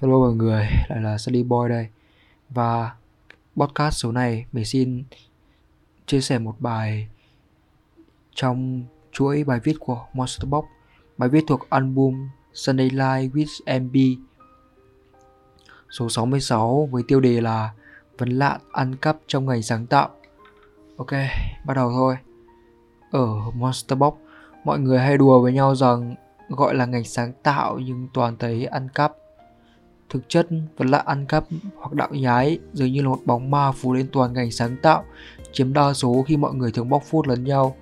Hello 0.00 0.18
mọi 0.18 0.34
người, 0.34 0.68
lại 0.88 1.00
là 1.02 1.18
Sunny 1.18 1.42
Boy 1.42 1.68
đây. 1.68 1.88
Và 2.50 2.94
podcast 3.56 3.94
số 3.94 4.12
này 4.12 4.46
mình 4.52 4.64
xin 4.64 5.04
chia 6.06 6.20
sẻ 6.20 6.38
một 6.38 6.54
bài 6.58 7.08
trong 8.34 8.82
chuỗi 9.12 9.44
bài 9.44 9.60
viết 9.64 9.76
của 9.80 10.06
Monsterbox, 10.12 10.64
Bài 11.18 11.28
viết 11.28 11.44
thuộc 11.48 11.70
album 11.70 12.28
Sunday 12.52 12.90
Light 12.90 13.34
with 13.34 13.80
MB 13.80 13.96
Số 15.90 16.08
66 16.08 16.88
với 16.92 17.02
tiêu 17.08 17.20
đề 17.20 17.40
là 17.40 17.70
Vấn 18.18 18.28
lạ 18.28 18.58
ăn 18.72 18.96
cắp 18.96 19.16
trong 19.26 19.46
ngành 19.46 19.62
sáng 19.62 19.86
tạo. 19.86 20.08
Ok, 20.96 21.12
bắt 21.66 21.74
đầu 21.74 21.90
thôi. 21.90 22.16
Ở 23.10 23.26
Monsterbox 23.54 24.14
Mọi 24.64 24.78
người 24.78 24.98
hay 24.98 25.18
đùa 25.18 25.42
với 25.42 25.52
nhau 25.52 25.74
rằng 25.74 26.14
gọi 26.48 26.74
là 26.74 26.86
ngành 26.86 27.04
sáng 27.04 27.32
tạo 27.42 27.78
nhưng 27.78 28.08
toàn 28.14 28.36
thấy 28.36 28.64
ăn 28.64 28.88
cắp. 28.88 29.12
Thực 30.10 30.28
chất 30.28 30.48
vẫn 30.76 30.88
là 30.88 30.98
ăn 30.98 31.26
cắp 31.26 31.44
hoặc 31.76 31.92
đạo 31.92 32.08
nhái 32.12 32.58
dường 32.72 32.92
như 32.92 33.02
là 33.02 33.08
một 33.08 33.20
bóng 33.24 33.50
ma 33.50 33.72
phủ 33.72 33.92
lên 33.94 34.08
toàn 34.12 34.32
ngành 34.32 34.50
sáng 34.50 34.76
tạo, 34.82 35.04
chiếm 35.52 35.72
đa 35.72 35.92
số 35.92 36.24
khi 36.26 36.36
mọi 36.36 36.54
người 36.54 36.72
thường 36.72 36.88
bóc 36.88 37.02
phốt 37.02 37.28
lẫn 37.28 37.44
nhau. 37.44 37.76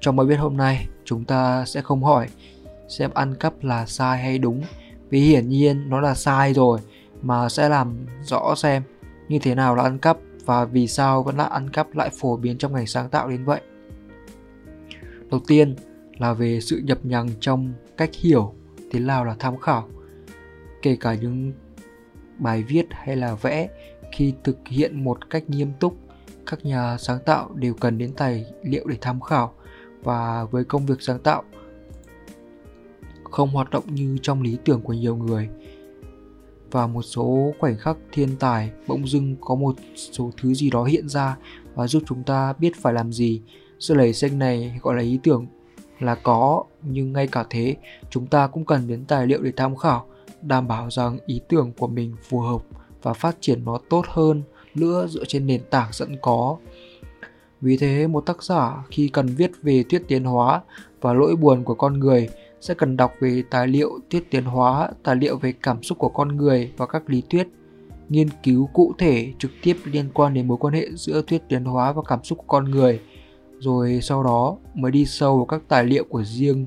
Trong 0.00 0.16
bài 0.16 0.26
viết 0.26 0.36
hôm 0.36 0.56
nay, 0.56 0.86
chúng 1.04 1.24
ta 1.24 1.64
sẽ 1.64 1.80
không 1.80 2.04
hỏi 2.04 2.28
xem 2.88 3.10
ăn 3.14 3.34
cắp 3.34 3.64
là 3.64 3.86
sai 3.86 4.18
hay 4.18 4.38
đúng, 4.38 4.62
vì 5.10 5.20
hiển 5.20 5.48
nhiên 5.48 5.90
nó 5.90 6.00
là 6.00 6.14
sai 6.14 6.54
rồi, 6.54 6.80
mà 7.22 7.48
sẽ 7.48 7.68
làm 7.68 8.06
rõ 8.22 8.54
xem 8.56 8.82
như 9.28 9.38
thế 9.38 9.54
nào 9.54 9.74
là 9.74 9.82
ăn 9.82 9.98
cắp 9.98 10.16
và 10.44 10.64
vì 10.64 10.88
sao 10.88 11.22
vẫn 11.22 11.36
là 11.36 11.44
ăn 11.44 11.70
cắp 11.70 11.94
lại 11.94 12.10
phổ 12.20 12.36
biến 12.36 12.58
trong 12.58 12.72
ngành 12.72 12.86
sáng 12.86 13.08
tạo 13.08 13.28
đến 13.28 13.44
vậy. 13.44 13.60
Đầu 15.30 15.40
tiên 15.46 15.74
là 16.18 16.32
về 16.32 16.60
sự 16.60 16.82
nhập 16.84 16.98
nhằng 17.02 17.28
trong 17.40 17.72
cách 17.96 18.10
hiểu 18.14 18.54
thế 18.90 19.00
nào 19.00 19.24
là 19.24 19.36
tham 19.38 19.58
khảo 19.58 19.88
kể 20.82 20.96
cả 21.00 21.14
những 21.14 21.52
bài 22.38 22.62
viết 22.62 22.86
hay 22.90 23.16
là 23.16 23.34
vẽ 23.34 23.68
khi 24.12 24.34
thực 24.44 24.58
hiện 24.66 25.04
một 25.04 25.30
cách 25.30 25.50
nghiêm 25.50 25.72
túc, 25.80 25.96
các 26.46 26.64
nhà 26.64 26.96
sáng 26.98 27.18
tạo 27.26 27.50
đều 27.54 27.74
cần 27.74 27.98
đến 27.98 28.12
tài 28.16 28.46
liệu 28.62 28.86
để 28.86 28.96
tham 29.00 29.20
khảo. 29.20 29.54
Và 30.02 30.44
với 30.44 30.64
công 30.64 30.86
việc 30.86 31.02
sáng 31.02 31.18
tạo 31.18 31.42
không 33.34 33.50
hoạt 33.50 33.70
động 33.70 33.94
như 33.94 34.18
trong 34.22 34.42
lý 34.42 34.58
tưởng 34.64 34.80
của 34.80 34.92
nhiều 34.92 35.16
người. 35.16 35.48
Và 36.70 36.86
một 36.86 37.02
số 37.02 37.54
khoảnh 37.58 37.76
khắc 37.76 37.96
thiên 38.12 38.36
tài 38.36 38.70
bỗng 38.86 39.08
dưng 39.08 39.36
có 39.40 39.54
một 39.54 39.76
số 39.94 40.30
thứ 40.36 40.54
gì 40.54 40.70
đó 40.70 40.84
hiện 40.84 41.08
ra 41.08 41.36
và 41.74 41.86
giúp 41.86 42.02
chúng 42.06 42.22
ta 42.22 42.52
biết 42.58 42.72
phải 42.76 42.92
làm 42.92 43.12
gì. 43.12 43.42
Sự 43.78 43.94
nảy 43.94 44.12
xanh 44.12 44.38
này 44.38 44.78
gọi 44.82 44.94
là 44.96 45.02
ý 45.02 45.18
tưởng 45.22 45.46
là 46.00 46.14
có, 46.14 46.64
nhưng 46.82 47.12
ngay 47.12 47.26
cả 47.26 47.44
thế, 47.50 47.76
chúng 48.10 48.26
ta 48.26 48.46
cũng 48.46 48.64
cần 48.64 48.88
đến 48.88 49.04
tài 49.04 49.26
liệu 49.26 49.42
để 49.42 49.52
tham 49.56 49.76
khảo 49.76 50.06
đảm 50.46 50.68
bảo 50.68 50.90
rằng 50.90 51.18
ý 51.26 51.40
tưởng 51.48 51.72
của 51.78 51.86
mình 51.86 52.16
phù 52.28 52.40
hợp 52.40 52.62
và 53.02 53.12
phát 53.12 53.36
triển 53.40 53.64
nó 53.64 53.78
tốt 53.90 54.04
hơn 54.08 54.42
nữa 54.74 55.06
dựa 55.06 55.24
trên 55.24 55.46
nền 55.46 55.60
tảng 55.70 55.92
sẵn 55.92 56.16
có. 56.22 56.56
Vì 57.60 57.76
thế, 57.76 58.06
một 58.06 58.20
tác 58.26 58.42
giả 58.42 58.84
khi 58.90 59.08
cần 59.08 59.26
viết 59.26 59.50
về 59.62 59.84
thuyết 59.90 60.02
tiến 60.08 60.24
hóa 60.24 60.62
và 61.00 61.12
lỗi 61.12 61.36
buồn 61.36 61.64
của 61.64 61.74
con 61.74 62.00
người 62.00 62.28
sẽ 62.60 62.74
cần 62.74 62.96
đọc 62.96 63.12
về 63.20 63.42
tài 63.50 63.66
liệu 63.66 63.98
thuyết 64.10 64.30
tiến 64.30 64.44
hóa, 64.44 64.90
tài 65.02 65.16
liệu 65.16 65.36
về 65.36 65.52
cảm 65.62 65.82
xúc 65.82 65.98
của 65.98 66.08
con 66.08 66.36
người 66.36 66.72
và 66.76 66.86
các 66.86 67.10
lý 67.10 67.22
thuyết, 67.30 67.48
nghiên 68.08 68.28
cứu 68.42 68.68
cụ 68.72 68.94
thể 68.98 69.32
trực 69.38 69.50
tiếp 69.62 69.76
liên 69.84 70.08
quan 70.14 70.34
đến 70.34 70.48
mối 70.48 70.58
quan 70.60 70.74
hệ 70.74 70.88
giữa 70.94 71.22
thuyết 71.22 71.42
tiến 71.48 71.64
hóa 71.64 71.92
và 71.92 72.02
cảm 72.06 72.24
xúc 72.24 72.38
của 72.38 72.44
con 72.46 72.64
người, 72.64 73.00
rồi 73.58 73.98
sau 74.02 74.22
đó 74.22 74.56
mới 74.74 74.90
đi 74.90 75.04
sâu 75.04 75.36
vào 75.36 75.46
các 75.46 75.62
tài 75.68 75.84
liệu 75.84 76.04
của 76.04 76.22
riêng 76.24 76.66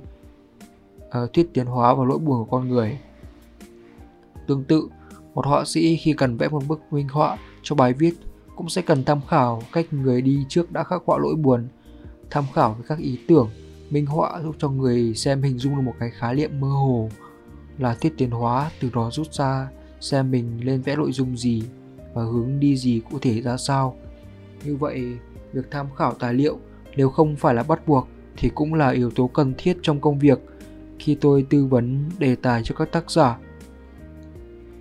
uh, 1.08 1.34
thuyết 1.34 1.54
tiến 1.54 1.66
hóa 1.66 1.94
và 1.94 2.06
lỗi 2.06 2.18
buồn 2.18 2.46
của 2.46 2.58
con 2.58 2.70
người. 2.70 2.98
Tương 4.48 4.64
tự, 4.64 4.90
một 5.34 5.46
họa 5.46 5.66
sĩ 5.66 5.98
khi 5.98 6.14
cần 6.14 6.38
vẽ 6.38 6.48
một 6.48 6.64
bức 6.68 6.82
minh 6.92 7.08
họa 7.08 7.38
cho 7.64 7.76
bài 7.76 7.94
viết 7.94 8.14
cũng 8.56 8.70
sẽ 8.70 8.82
cần 8.82 9.04
tham 9.04 9.20
khảo 9.30 9.62
cách 9.74 9.94
người 9.94 10.22
đi 10.22 10.46
trước 10.50 10.72
đã 10.72 10.84
khắc 10.84 11.02
họa 11.06 11.18
lỗi 11.18 11.36
buồn, 11.36 11.68
tham 12.30 12.44
khảo 12.54 12.74
với 12.74 12.88
các 12.88 13.00
ý 13.00 13.20
tưởng, 13.28 13.50
minh 13.90 14.06
họa 14.06 14.42
giúp 14.44 14.56
cho 14.60 14.70
người 14.70 15.14
xem 15.14 15.42
hình 15.42 15.58
dung 15.58 15.76
được 15.76 15.82
một 15.82 15.94
cái 16.00 16.12
khái 16.12 16.36
niệm 16.36 16.60
mơ 16.60 16.68
hồ 16.68 17.10
là 17.78 17.96
thiết 17.96 18.14
tiến 18.18 18.32
hóa 18.32 18.72
từ 18.82 18.90
đó 18.94 19.10
rút 19.12 19.34
ra 19.34 19.70
xem 20.00 20.32
mình 20.32 20.66
lên 20.66 20.82
vẽ 20.82 20.96
nội 20.96 21.12
dung 21.12 21.38
gì 21.38 21.64
và 22.14 22.24
hướng 22.24 22.60
đi 22.60 22.78
gì 22.78 23.02
cụ 23.12 23.20
thể 23.22 23.42
ra 23.42 23.58
sao. 23.58 23.96
Như 24.64 24.76
vậy, 24.76 25.18
việc 25.54 25.72
tham 25.72 25.88
khảo 25.96 26.14
tài 26.14 26.34
liệu 26.34 26.58
nếu 26.96 27.10
không 27.10 27.36
phải 27.36 27.56
là 27.56 27.64
bắt 27.64 27.88
buộc 27.88 28.08
thì 28.38 28.50
cũng 28.56 28.74
là 28.74 28.90
yếu 28.90 29.12
tố 29.12 29.28
cần 29.28 29.54
thiết 29.58 29.78
trong 29.82 30.00
công 30.00 30.20
việc 30.20 30.40
khi 31.00 31.16
tôi 31.16 31.46
tư 31.50 31.66
vấn 31.66 32.10
đề 32.20 32.36
tài 32.36 32.64
cho 32.64 32.76
các 32.76 32.92
tác 32.92 33.12
giả 33.12 33.38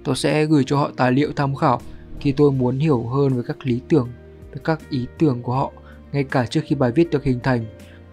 tôi 0.06 0.16
sẽ 0.16 0.44
gửi 0.44 0.64
cho 0.66 0.76
họ 0.76 0.90
tài 0.96 1.12
liệu 1.12 1.32
tham 1.36 1.54
khảo 1.54 1.80
khi 2.20 2.32
tôi 2.32 2.52
muốn 2.52 2.78
hiểu 2.78 3.02
hơn 3.02 3.36
về 3.36 3.42
các 3.46 3.66
lý 3.66 3.80
tưởng, 3.88 4.08
về 4.52 4.60
các 4.64 4.90
ý 4.90 5.06
tưởng 5.18 5.42
của 5.42 5.54
họ, 5.54 5.72
ngay 6.12 6.24
cả 6.24 6.46
trước 6.46 6.60
khi 6.64 6.76
bài 6.76 6.92
viết 6.92 7.10
được 7.10 7.24
hình 7.24 7.40
thành. 7.42 7.64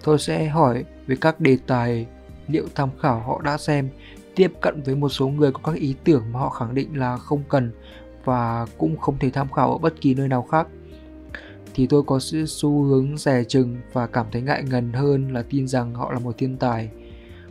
Tôi 0.03 0.19
sẽ 0.19 0.47
hỏi 0.47 0.85
về 1.07 1.15
các 1.21 1.39
đề 1.39 1.57
tài 1.67 2.07
liệu 2.47 2.65
tham 2.75 2.89
khảo 3.01 3.19
họ 3.19 3.41
đã 3.41 3.57
xem, 3.57 3.89
tiếp 4.35 4.51
cận 4.61 4.81
với 4.81 4.95
một 4.95 5.09
số 5.09 5.27
người 5.27 5.51
có 5.51 5.59
các 5.63 5.75
ý 5.75 5.95
tưởng 6.03 6.23
mà 6.31 6.39
họ 6.39 6.49
khẳng 6.49 6.75
định 6.75 6.97
là 6.97 7.17
không 7.17 7.43
cần 7.49 7.71
và 8.25 8.65
cũng 8.77 8.97
không 8.97 9.17
thể 9.19 9.29
tham 9.29 9.51
khảo 9.51 9.71
ở 9.71 9.77
bất 9.77 10.01
kỳ 10.01 10.13
nơi 10.13 10.27
nào 10.27 10.41
khác. 10.51 10.67
Thì 11.73 11.87
tôi 11.87 12.03
có 12.03 12.19
sự 12.19 12.45
xu 12.45 12.83
hướng 12.83 13.17
rẻ 13.17 13.43
chừng 13.43 13.77
và 13.93 14.07
cảm 14.07 14.25
thấy 14.31 14.41
ngại 14.41 14.63
ngần 14.63 14.93
hơn 14.93 15.33
là 15.33 15.43
tin 15.49 15.67
rằng 15.67 15.93
họ 15.93 16.13
là 16.13 16.19
một 16.19 16.37
thiên 16.37 16.57
tài. 16.57 16.89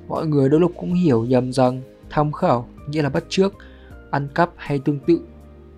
Mọi 0.09 0.27
người 0.27 0.49
đôi 0.49 0.61
lúc 0.61 0.73
cũng 0.77 0.95
hiểu 0.95 1.25
nhầm 1.25 1.53
rằng 1.53 1.83
tham 2.11 2.33
khảo 2.33 2.69
nghĩa 2.89 3.03
là 3.03 3.09
bắt 3.09 3.25
chước 3.29 3.55
ăn 4.13 4.29
cắp 4.35 4.51
hay 4.57 4.79
tương 4.79 4.99
tự. 4.99 5.21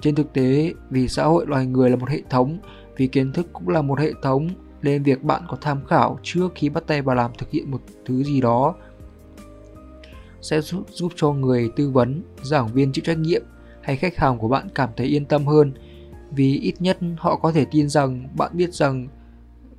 Trên 0.00 0.14
thực 0.14 0.32
tế, 0.32 0.74
vì 0.90 1.08
xã 1.08 1.24
hội 1.24 1.46
loài 1.46 1.66
người 1.66 1.90
là 1.90 1.96
một 1.96 2.08
hệ 2.08 2.22
thống, 2.30 2.58
vì 2.96 3.06
kiến 3.06 3.32
thức 3.32 3.46
cũng 3.52 3.68
là 3.68 3.82
một 3.82 3.98
hệ 3.98 4.12
thống, 4.22 4.48
nên 4.82 5.02
việc 5.02 5.22
bạn 5.22 5.42
có 5.48 5.56
tham 5.60 5.84
khảo 5.86 6.18
trước 6.22 6.48
khi 6.54 6.68
bắt 6.68 6.84
tay 6.86 7.02
vào 7.02 7.16
làm 7.16 7.30
thực 7.38 7.50
hiện 7.50 7.70
một 7.70 7.80
thứ 8.04 8.22
gì 8.22 8.40
đó 8.40 8.74
sẽ 10.40 10.60
giúp, 10.60 10.84
giúp 10.90 11.12
cho 11.16 11.32
người 11.32 11.70
tư 11.76 11.90
vấn, 11.90 12.22
giảng 12.42 12.68
viên 12.68 12.92
chịu 12.92 13.04
trách 13.06 13.18
nhiệm 13.18 13.42
hay 13.80 13.96
khách 13.96 14.16
hàng 14.16 14.38
của 14.38 14.48
bạn 14.48 14.68
cảm 14.74 14.88
thấy 14.96 15.06
yên 15.06 15.24
tâm 15.24 15.46
hơn 15.46 15.72
vì 16.30 16.58
ít 16.58 16.74
nhất 16.78 16.98
họ 17.16 17.36
có 17.36 17.52
thể 17.52 17.64
tin 17.70 17.88
rằng 17.88 18.28
bạn 18.36 18.50
biết 18.54 18.74
rằng 18.74 19.08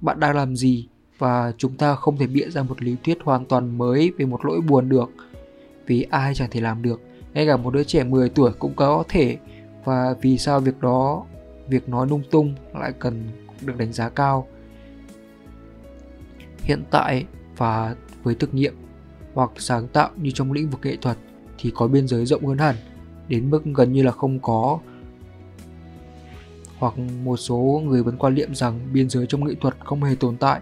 bạn 0.01 0.19
đang 0.19 0.35
làm 0.35 0.55
gì 0.55 0.87
và 1.17 1.53
chúng 1.57 1.77
ta 1.77 1.95
không 1.95 2.17
thể 2.17 2.27
bịa 2.27 2.49
ra 2.49 2.63
một 2.63 2.81
lý 2.81 2.95
thuyết 3.03 3.17
hoàn 3.23 3.45
toàn 3.45 3.77
mới 3.77 4.11
về 4.17 4.25
một 4.25 4.45
lỗi 4.45 4.61
buồn 4.61 4.89
được 4.89 5.09
vì 5.87 6.01
ai 6.01 6.35
chẳng 6.35 6.49
thể 6.51 6.61
làm 6.61 6.81
được 6.81 7.01
ngay 7.35 7.45
cả 7.45 7.57
một 7.57 7.73
đứa 7.73 7.83
trẻ 7.83 8.03
10 8.03 8.29
tuổi 8.29 8.51
cũng 8.59 8.73
có 8.75 9.03
thể. 9.07 9.37
Và 9.83 10.15
vì 10.21 10.37
sao 10.37 10.59
việc 10.59 10.81
đó, 10.81 11.25
việc 11.67 11.89
nói 11.89 12.07
lung 12.07 12.21
tung 12.31 12.55
lại 12.73 12.93
cần 12.99 13.23
được 13.61 13.77
đánh 13.77 13.93
giá 13.93 14.09
cao? 14.09 14.47
Hiện 16.63 16.83
tại 16.91 17.25
và 17.57 17.95
với 18.23 18.35
thực 18.35 18.53
nghiệm 18.53 18.75
hoặc 19.33 19.51
sáng 19.57 19.87
tạo 19.87 20.09
như 20.15 20.31
trong 20.31 20.51
lĩnh 20.51 20.69
vực 20.69 20.79
nghệ 20.83 20.95
thuật 21.01 21.17
thì 21.57 21.71
có 21.75 21.87
biên 21.87 22.07
giới 22.07 22.25
rộng 22.25 22.45
hơn 22.45 22.57
hẳn, 22.57 22.75
đến 23.27 23.49
mức 23.49 23.63
gần 23.75 23.93
như 23.93 24.03
là 24.03 24.11
không 24.11 24.39
có. 24.39 24.79
Hoặc 26.77 26.93
một 26.97 27.37
số 27.37 27.81
người 27.85 28.03
vẫn 28.03 28.17
quan 28.17 28.35
niệm 28.35 28.55
rằng 28.55 28.79
biên 28.93 29.09
giới 29.09 29.25
trong 29.27 29.47
nghệ 29.47 29.55
thuật 29.61 29.75
không 29.79 30.03
hề 30.03 30.15
tồn 30.15 30.37
tại, 30.37 30.61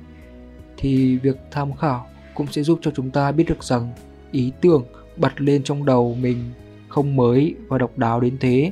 thì 0.78 1.18
việc 1.18 1.38
tham 1.52 1.74
khảo 1.74 2.08
cũng 2.36 2.48
sẽ 2.48 2.64
giúp 2.64 2.80
cho 2.82 2.92
chúng 2.96 3.12
ta 3.12 3.32
biết 3.32 3.44
được 3.48 3.64
rằng 3.64 3.92
ý 4.32 4.52
tưởng 4.62 4.86
bật 5.18 5.42
lên 5.42 5.64
trong 5.64 5.86
đầu 5.86 6.16
mình 6.16 6.52
không 6.94 7.16
mới 7.16 7.56
và 7.68 7.78
độc 7.78 7.98
đáo 7.98 8.20
đến 8.20 8.38
thế. 8.40 8.72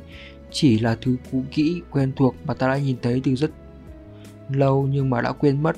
Chỉ 0.52 0.80
là 0.80 0.98
thứ 1.02 1.16
cũ 1.32 1.44
kỹ, 1.52 1.82
quen 1.92 2.12
thuộc 2.16 2.36
mà 2.46 2.54
ta 2.54 2.68
đã 2.68 2.78
nhìn 2.78 2.96
thấy 3.02 3.22
từ 3.24 3.36
rất 3.36 3.52
lâu 4.50 4.88
nhưng 4.92 5.10
mà 5.10 5.22
đã 5.22 5.32
quên 5.32 5.64
mất. 5.64 5.76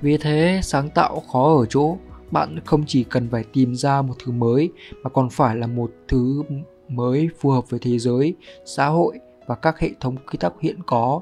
Vì 0.00 0.16
thế, 0.16 0.60
sáng 0.62 0.88
tạo 0.90 1.22
khó 1.32 1.58
ở 1.58 1.66
chỗ 1.66 1.96
bạn 2.30 2.60
không 2.64 2.84
chỉ 2.86 3.04
cần 3.04 3.28
phải 3.30 3.44
tìm 3.52 3.74
ra 3.74 4.02
một 4.02 4.14
thứ 4.24 4.32
mới 4.32 4.70
mà 5.02 5.10
còn 5.10 5.30
phải 5.30 5.56
là 5.56 5.66
một 5.66 5.92
thứ 6.08 6.42
mới 6.88 7.28
phù 7.38 7.50
hợp 7.50 7.70
với 7.70 7.80
thế 7.82 7.98
giới, 7.98 8.34
xã 8.64 8.86
hội 8.86 9.18
và 9.46 9.54
các 9.54 9.78
hệ 9.78 9.90
thống 10.00 10.16
quy 10.16 10.36
tắc 10.40 10.52
hiện 10.60 10.76
có. 10.86 11.20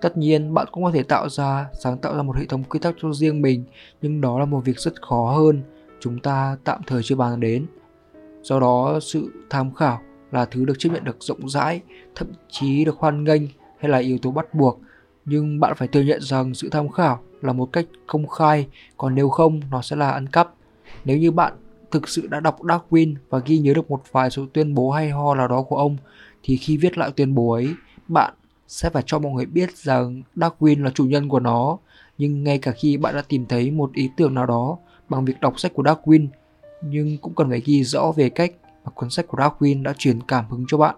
Tất 0.00 0.16
nhiên, 0.16 0.54
bạn 0.54 0.66
cũng 0.72 0.84
có 0.84 0.90
thể 0.90 1.02
tạo 1.02 1.28
ra, 1.28 1.66
sáng 1.80 1.98
tạo 1.98 2.16
ra 2.16 2.22
một 2.22 2.36
hệ 2.36 2.46
thống 2.46 2.64
quy 2.64 2.78
tắc 2.78 2.94
cho 3.02 3.12
riêng 3.12 3.42
mình, 3.42 3.64
nhưng 4.02 4.20
đó 4.20 4.38
là 4.38 4.44
một 4.44 4.60
việc 4.64 4.78
rất 4.78 5.02
khó 5.02 5.32
hơn. 5.36 5.62
Chúng 6.00 6.18
ta 6.18 6.56
tạm 6.64 6.80
thời 6.86 7.02
chưa 7.02 7.16
bàn 7.16 7.40
đến 7.40 7.66
do 8.48 8.60
đó, 8.60 8.98
sự 9.02 9.32
tham 9.50 9.74
khảo 9.74 10.00
là 10.30 10.44
thứ 10.44 10.64
được 10.64 10.78
chấp 10.78 10.90
nhận 10.92 11.04
được 11.04 11.16
rộng 11.20 11.48
rãi, 11.48 11.80
thậm 12.14 12.28
chí 12.50 12.84
được 12.84 12.96
hoan 12.98 13.24
nghênh 13.24 13.42
hay 13.78 13.90
là 13.90 13.98
yếu 13.98 14.18
tố 14.18 14.30
bắt 14.30 14.54
buộc. 14.54 14.80
Nhưng 15.24 15.60
bạn 15.60 15.74
phải 15.76 15.88
thừa 15.88 16.00
nhận 16.00 16.20
rằng 16.20 16.54
sự 16.54 16.68
tham 16.68 16.88
khảo 16.88 17.20
là 17.40 17.52
một 17.52 17.72
cách 17.72 17.86
công 18.06 18.26
khai, 18.26 18.66
còn 18.96 19.14
nếu 19.14 19.28
không, 19.28 19.60
nó 19.70 19.82
sẽ 19.82 19.96
là 19.96 20.10
ăn 20.10 20.26
cắp. 20.26 20.54
Nếu 21.04 21.18
như 21.18 21.30
bạn 21.30 21.52
thực 21.90 22.08
sự 22.08 22.26
đã 22.26 22.40
đọc 22.40 22.62
Darwin 22.62 23.14
và 23.28 23.38
ghi 23.46 23.58
nhớ 23.58 23.74
được 23.74 23.90
một 23.90 24.02
vài 24.12 24.30
số 24.30 24.46
tuyên 24.52 24.74
bố 24.74 24.90
hay 24.90 25.10
ho 25.10 25.34
nào 25.34 25.48
đó 25.48 25.62
của 25.62 25.76
ông, 25.76 25.96
thì 26.42 26.56
khi 26.56 26.76
viết 26.76 26.98
lại 26.98 27.10
tuyên 27.16 27.34
bố 27.34 27.52
ấy, 27.52 27.68
bạn 28.08 28.34
sẽ 28.68 28.90
phải 28.90 29.02
cho 29.06 29.18
mọi 29.18 29.32
người 29.32 29.46
biết 29.46 29.76
rằng 29.76 30.22
Darwin 30.36 30.84
là 30.84 30.90
chủ 30.90 31.04
nhân 31.04 31.28
của 31.28 31.40
nó. 31.40 31.78
Nhưng 32.18 32.44
ngay 32.44 32.58
cả 32.58 32.72
khi 32.72 32.96
bạn 32.96 33.14
đã 33.14 33.22
tìm 33.28 33.46
thấy 33.46 33.70
một 33.70 33.92
ý 33.92 34.10
tưởng 34.16 34.34
nào 34.34 34.46
đó 34.46 34.78
bằng 35.08 35.24
việc 35.24 35.40
đọc 35.40 35.60
sách 35.60 35.74
của 35.74 35.82
Darwin 35.82 36.26
nhưng 36.82 37.18
cũng 37.18 37.34
cần 37.34 37.50
phải 37.50 37.60
ghi 37.60 37.84
rõ 37.84 38.12
về 38.16 38.28
cách 38.28 38.52
mà 38.84 38.90
cuốn 38.90 39.10
sách 39.10 39.26
của 39.26 39.38
Darwin 39.38 39.82
đã 39.82 39.94
truyền 39.98 40.22
cảm 40.22 40.44
hứng 40.50 40.64
cho 40.68 40.78
bạn. 40.78 40.96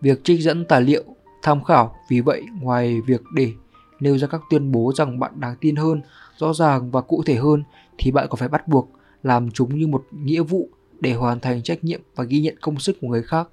Việc 0.00 0.24
trích 0.24 0.40
dẫn 0.40 0.64
tài 0.64 0.80
liệu 0.80 1.04
tham 1.42 1.64
khảo 1.64 1.96
vì 2.10 2.20
vậy 2.20 2.42
ngoài 2.60 3.00
việc 3.00 3.22
để 3.34 3.52
nêu 4.00 4.18
ra 4.18 4.26
các 4.26 4.40
tuyên 4.50 4.72
bố 4.72 4.92
rằng 4.96 5.18
bạn 5.18 5.32
đáng 5.40 5.56
tin 5.60 5.76
hơn, 5.76 6.00
rõ 6.36 6.52
ràng 6.52 6.90
và 6.90 7.00
cụ 7.00 7.22
thể 7.26 7.34
hơn 7.34 7.62
thì 7.98 8.10
bạn 8.10 8.26
còn 8.30 8.38
phải 8.38 8.48
bắt 8.48 8.68
buộc 8.68 8.90
làm 9.22 9.50
chúng 9.50 9.78
như 9.78 9.86
một 9.86 10.04
nghĩa 10.10 10.42
vụ 10.42 10.68
để 11.00 11.12
hoàn 11.12 11.40
thành 11.40 11.62
trách 11.62 11.84
nhiệm 11.84 12.00
và 12.14 12.24
ghi 12.24 12.40
nhận 12.40 12.56
công 12.60 12.78
sức 12.78 12.96
của 13.00 13.08
người 13.08 13.22
khác. 13.22 13.48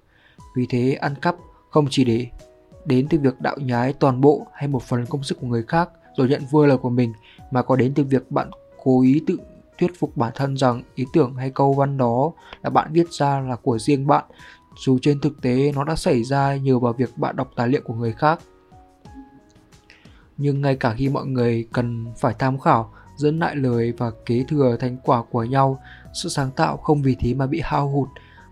Vì 0.56 0.66
thế 0.70 0.94
ăn 0.94 1.16
cắp 1.22 1.36
không 1.70 1.88
chỉ 1.90 2.04
để 2.04 2.28
đến 2.86 3.08
từ 3.10 3.20
việc 3.20 3.42
đạo 3.42 3.58
nhái 3.58 3.94
toàn 3.94 4.22
bộ 4.22 4.48
hay 4.54 4.68
một 4.68 4.84
phần 4.84 5.06
công 5.06 5.24
sức 5.24 5.38
của 5.42 5.48
người 5.48 5.64
khác 5.64 5.90
rồi 6.18 6.30
nhận 6.30 6.42
vui 6.52 6.68
lời 6.68 6.78
của 6.78 6.90
mình 6.90 7.14
mà 7.52 7.62
có 7.62 7.76
đến 7.76 7.94
từ 7.96 8.04
việc 8.04 8.32
bạn 8.32 8.50
cố 8.84 9.02
ý 9.02 9.22
tự 9.28 9.38
thuyết 9.78 10.00
phục 10.00 10.18
bản 10.18 10.32
thân 10.36 10.58
rằng 10.58 10.84
ý 10.96 11.06
tưởng 11.14 11.36
hay 11.36 11.50
câu 11.50 11.74
văn 11.74 11.98
đó 11.98 12.32
là 12.64 12.70
bạn 12.70 12.94
viết 12.94 13.12
ra 13.12 13.40
là 13.40 13.56
của 13.56 13.80
riêng 13.80 14.08
bạn 14.08 14.26
dù 14.78 14.98
trên 15.02 15.20
thực 15.20 15.42
tế 15.42 15.72
nó 15.76 15.84
đã 15.84 15.96
xảy 15.96 16.24
ra 16.24 16.56
nhờ 16.56 16.80
vào 16.80 16.94
việc 16.94 17.18
bạn 17.18 17.36
đọc 17.36 17.52
tài 17.56 17.68
liệu 17.68 17.82
của 17.84 17.94
người 17.94 18.14
khác. 18.14 18.40
Nhưng 20.38 20.62
ngay 20.62 20.76
cả 20.76 20.94
khi 20.98 21.10
mọi 21.10 21.26
người 21.26 21.68
cần 21.74 22.06
phải 22.18 22.36
tham 22.40 22.60
khảo 22.60 22.94
dẫn 23.16 23.40
lại 23.40 23.56
lời 23.56 23.94
và 23.98 24.12
kế 24.26 24.46
thừa 24.48 24.78
thành 24.80 24.98
quả 25.04 25.24
của 25.32 25.44
nhau 25.44 25.80
sự 26.14 26.30
sáng 26.30 26.52
tạo 26.52 26.78
không 26.78 27.02
vì 27.02 27.16
thế 27.20 27.34
mà 27.34 27.48
bị 27.48 27.62
hao 27.64 27.90
hụt. 27.90 28.10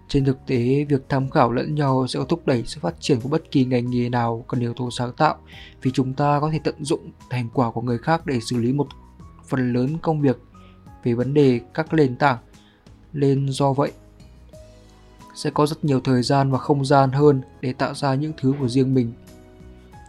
Trên 0.07 0.25
thực 0.25 0.45
tế, 0.45 0.85
việc 0.89 1.09
tham 1.09 1.29
khảo 1.29 1.51
lẫn 1.51 1.75
nhau 1.75 2.07
sẽ 2.07 2.19
thúc 2.29 2.47
đẩy 2.47 2.63
sự 2.65 2.79
phát 2.81 2.95
triển 2.99 3.21
của 3.21 3.29
bất 3.29 3.51
kỳ 3.51 3.65
ngành 3.65 3.91
nghề 3.91 4.09
nào 4.09 4.45
cần 4.47 4.59
yếu 4.59 4.73
tố 4.73 4.91
sáng 4.91 5.13
tạo 5.13 5.35
vì 5.81 5.91
chúng 5.91 6.13
ta 6.13 6.39
có 6.39 6.51
thể 6.51 6.59
tận 6.63 6.75
dụng 6.79 7.11
thành 7.29 7.49
quả 7.53 7.71
của 7.71 7.81
người 7.81 7.97
khác 7.97 8.25
để 8.25 8.39
xử 8.39 8.57
lý 8.57 8.73
một 8.73 8.87
phần 9.47 9.73
lớn 9.73 9.97
công 10.01 10.21
việc 10.21 10.37
về 11.03 11.13
vấn 11.13 11.33
đề 11.33 11.59
các 11.73 11.93
nền 11.93 12.15
tảng. 12.15 12.37
Nên 13.13 13.49
do 13.49 13.73
vậy, 13.73 13.91
sẽ 15.35 15.49
có 15.49 15.65
rất 15.65 15.85
nhiều 15.85 15.99
thời 15.99 16.23
gian 16.23 16.51
và 16.51 16.57
không 16.57 16.85
gian 16.85 17.11
hơn 17.11 17.41
để 17.61 17.73
tạo 17.73 17.93
ra 17.93 18.15
những 18.15 18.33
thứ 18.37 18.53
của 18.59 18.67
riêng 18.67 18.93
mình. 18.93 19.13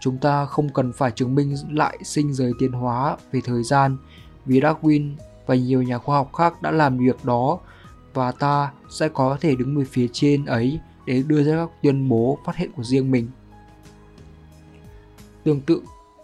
Chúng 0.00 0.18
ta 0.18 0.46
không 0.46 0.68
cần 0.68 0.92
phải 0.92 1.10
chứng 1.10 1.34
minh 1.34 1.56
lại 1.70 1.98
sinh 2.04 2.32
giới 2.34 2.52
tiến 2.58 2.72
hóa 2.72 3.16
về 3.32 3.40
thời 3.44 3.62
gian 3.62 3.96
vì 4.46 4.60
Darwin 4.60 5.10
và 5.46 5.54
nhiều 5.54 5.82
nhà 5.82 5.98
khoa 5.98 6.16
học 6.16 6.32
khác 6.32 6.62
đã 6.62 6.70
làm 6.70 6.98
việc 6.98 7.24
đó 7.24 7.58
và 8.14 8.32
ta 8.32 8.72
sẽ 8.90 9.08
có 9.08 9.36
thể 9.40 9.54
đứng 9.54 9.78
về 9.78 9.84
phía 9.84 10.08
trên 10.12 10.44
ấy 10.44 10.80
để 11.06 11.22
đưa 11.26 11.42
ra 11.42 11.56
các 11.56 11.70
tuyên 11.82 12.08
bố 12.08 12.38
phát 12.44 12.56
hiện 12.56 12.72
của 12.72 12.82
riêng 12.82 13.10
mình. 13.10 13.28
Tương 15.44 15.60
tự, 15.60 15.82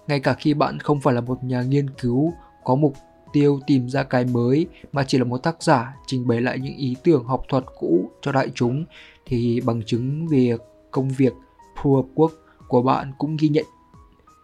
ngay 0.09 0.21
cả 0.21 0.35
khi 0.35 0.55
bạn 0.55 0.79
không 0.79 1.01
phải 1.01 1.15
là 1.15 1.21
một 1.21 1.45
nhà 1.45 1.63
nghiên 1.63 1.91
cứu 1.91 2.33
có 2.65 2.75
mục 2.75 2.95
tiêu 3.33 3.61
tìm 3.67 3.89
ra 3.89 4.03
cái 4.03 4.25
mới 4.25 4.67
mà 4.93 5.05
chỉ 5.05 5.19
là 5.19 5.25
một 5.25 5.39
tác 5.39 5.63
giả 5.63 5.95
trình 6.07 6.27
bày 6.27 6.41
lại 6.41 6.59
những 6.59 6.77
ý 6.77 6.97
tưởng 7.05 7.25
học 7.25 7.43
thuật 7.49 7.65
cũ 7.79 8.11
cho 8.23 8.33
đại 8.33 8.49
chúng 8.55 8.85
thì 9.27 9.61
bằng 9.61 9.83
chứng 9.83 10.27
về 10.27 10.57
công 10.91 11.09
việc 11.09 11.33
phù 11.83 11.97
hợp 11.97 12.07
quốc 12.15 12.33
của 12.69 12.83
bạn 12.83 13.13
cũng 13.19 13.37
ghi 13.41 13.49
nhận 13.49 13.65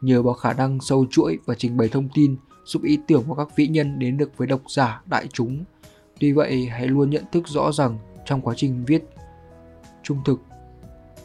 nhờ 0.01 0.23
vào 0.23 0.35
khả 0.35 0.53
năng 0.53 0.81
sâu 0.81 1.07
chuỗi 1.11 1.39
và 1.45 1.55
trình 1.55 1.77
bày 1.77 1.89
thông 1.89 2.09
tin 2.15 2.37
giúp 2.65 2.83
ý 2.83 2.99
tưởng 3.07 3.25
của 3.29 3.35
các 3.35 3.57
vĩ 3.57 3.67
nhân 3.67 3.99
đến 3.99 4.17
được 4.17 4.31
với 4.37 4.49
độc 4.49 4.61
giả 4.71 5.03
đại 5.07 5.27
chúng 5.33 5.65
Tuy 6.21 6.33
vậy, 6.33 6.67
hãy 6.67 6.87
luôn 6.87 7.11
nhận 7.11 7.25
thức 7.33 7.49
rõ 7.49 7.73
rằng 7.73 7.99
trong 8.25 8.41
quá 8.41 8.55
trình 8.57 8.85
viết 8.85 9.05
trung 10.03 10.19
thực, 10.25 10.41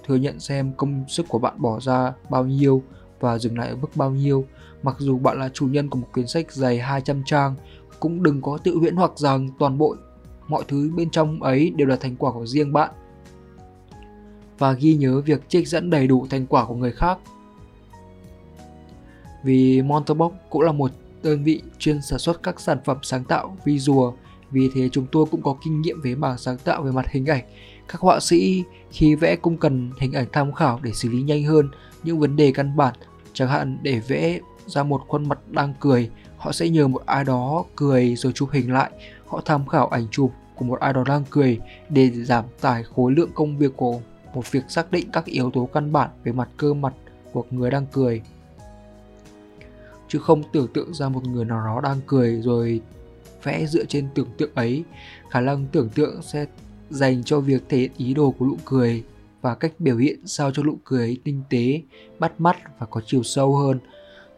thừa 0.06 0.16
nhận 0.16 0.40
xem 0.40 0.74
công 0.78 1.04
sức 1.08 1.26
của 1.30 1.40
bạn 1.40 1.54
bỏ 1.58 1.80
ra 1.80 2.14
bao 2.30 2.46
nhiêu 2.46 2.84
và 3.20 3.38
dừng 3.38 3.58
lại 3.58 3.70
ở 3.70 3.76
mức 3.76 3.88
bao 3.96 4.12
nhiêu. 4.12 4.46
Mặc 4.84 4.96
dù 5.00 5.20
bạn 5.20 5.40
là 5.40 5.50
chủ 5.50 5.66
nhân 5.66 5.90
của 5.90 6.00
một 6.00 6.08
quyển 6.14 6.28
sách 6.28 6.52
dày 6.52 6.80
200 6.80 7.24
trang, 7.26 7.56
cũng 8.00 8.24
đừng 8.24 8.42
có 8.42 8.58
tự 8.64 8.78
huyễn 8.78 8.96
hoặc 8.96 9.12
rằng 9.16 9.50
toàn 9.60 9.78
bộ 9.78 9.96
mọi 10.48 10.64
thứ 10.68 10.92
bên 10.96 11.10
trong 11.10 11.44
ấy 11.44 11.70
đều 11.70 11.88
là 11.88 11.96
thành 11.96 12.16
quả 12.16 12.32
của 12.32 12.46
riêng 12.46 12.74
bạn. 12.74 12.92
Và 14.58 14.72
ghi 14.72 14.94
nhớ 14.94 15.22
việc 15.22 15.50
trích 15.50 15.68
dẫn 15.68 15.90
đầy 15.90 16.08
đủ 16.08 16.28
thành 16.30 16.46
quả 16.46 16.66
của 16.66 16.76
người 16.76 16.92
khác. 16.92 17.18
Vì 19.44 19.82
Monterbox 19.82 20.32
cũng 20.50 20.62
là 20.62 20.72
một 20.72 20.92
đơn 21.24 21.44
vị 21.44 21.62
chuyên 21.80 22.02
sản 22.02 22.20
xuất 22.20 22.44
các 22.44 22.60
sản 22.60 22.78
phẩm 22.86 22.98
sáng 23.02 23.24
tạo 23.24 23.58
visual 23.66 24.14
vì 24.52 24.70
thế 24.76 24.90
chúng 24.90 25.06
tôi 25.12 25.26
cũng 25.32 25.42
có 25.42 25.56
kinh 25.64 25.82
nghiệm 25.82 26.02
về 26.02 26.16
mảng 26.16 26.38
sáng 26.38 26.58
tạo 26.58 26.84
về 26.84 26.92
mặt 26.92 27.06
hình 27.10 27.26
ảnh. 27.26 27.44
Các 27.88 28.02
họa 28.02 28.20
sĩ 28.20 28.64
khi 28.92 29.16
vẽ 29.16 29.36
cũng 29.36 29.58
cần 29.58 29.92
hình 30.00 30.14
ảnh 30.14 30.26
tham 30.32 30.54
khảo 30.54 30.80
để 30.84 30.92
xử 30.94 31.10
lý 31.10 31.22
nhanh 31.22 31.44
hơn 31.44 31.70
những 32.04 32.20
vấn 32.20 32.36
đề 32.36 32.52
căn 32.52 32.76
bản. 32.76 32.94
Chẳng 33.34 33.50
hạn 33.50 33.78
để 33.82 34.02
vẽ 34.08 34.40
ra 34.70 34.84
một 34.84 35.02
khuôn 35.08 35.30
mặt 35.30 35.40
đang 35.52 35.74
cười, 35.80 36.10
họ 36.38 36.52
sẽ 36.52 36.70
nhờ 36.70 36.88
một 36.88 37.02
ai 37.06 37.24
đó 37.24 37.66
cười 37.76 38.16
rồi 38.16 38.34
chụp 38.34 38.50
hình 38.52 38.74
lại. 38.74 38.92
Họ 39.28 39.42
tham 39.46 39.68
khảo 39.68 39.88
ảnh 39.88 40.08
chụp 40.12 40.32
của 40.56 40.66
một 40.66 40.80
ai 40.80 40.94
đó 40.94 41.04
đang 41.08 41.24
cười 41.30 41.60
để 41.90 42.12
giảm 42.12 42.46
tải 42.62 42.84
khối 42.84 43.12
lượng 43.12 43.30
công 43.34 43.58
việc 43.58 43.78
của 43.78 44.00
một 44.34 44.52
việc 44.52 44.64
xác 44.68 44.92
định 44.92 45.12
các 45.14 45.26
yếu 45.26 45.52
tố 45.52 45.70
căn 45.74 45.92
bản 45.92 46.10
về 46.24 46.32
mặt 46.32 46.50
cơ 46.58 46.74
mặt 46.74 46.94
của 47.34 47.46
người 47.52 47.72
đang 47.72 47.86
cười. 47.92 48.22
Chứ 50.08 50.20
không 50.20 50.44
tưởng 50.54 50.68
tượng 50.74 50.94
ra 50.94 51.10
một 51.10 51.24
người 51.26 51.46
nào 51.46 51.66
đó 51.66 51.82
đang 51.82 51.98
cười 52.08 52.42
rồi 52.42 52.82
vẽ 53.44 53.66
dựa 53.66 53.86
trên 53.86 54.08
tưởng 54.16 54.28
tượng 54.38 54.52
ấy. 54.56 54.84
Khả 55.30 55.42
năng 55.42 55.66
tưởng 55.72 55.90
tượng 55.90 56.22
sẽ 56.22 56.46
dành 56.90 57.24
cho 57.24 57.40
việc 57.40 57.64
thể 57.70 57.78
hiện 57.78 57.92
ý 57.98 58.14
đồ 58.14 58.32
của 58.32 58.46
nụ 58.46 58.56
cười 58.66 59.04
và 59.42 59.56
cách 59.56 59.74
biểu 59.80 59.98
hiện 59.98 60.28
sao 60.28 60.52
cho 60.52 60.64
nụ 60.64 60.78
cười 60.84 61.02
ấy 61.02 61.18
tinh 61.24 61.42
tế 61.50 61.82
bắt 62.20 62.42
mắt 62.42 62.80
và 62.80 62.86
có 62.86 63.02
chiều 63.06 63.24
sâu 63.24 63.56
hơn 63.56 63.80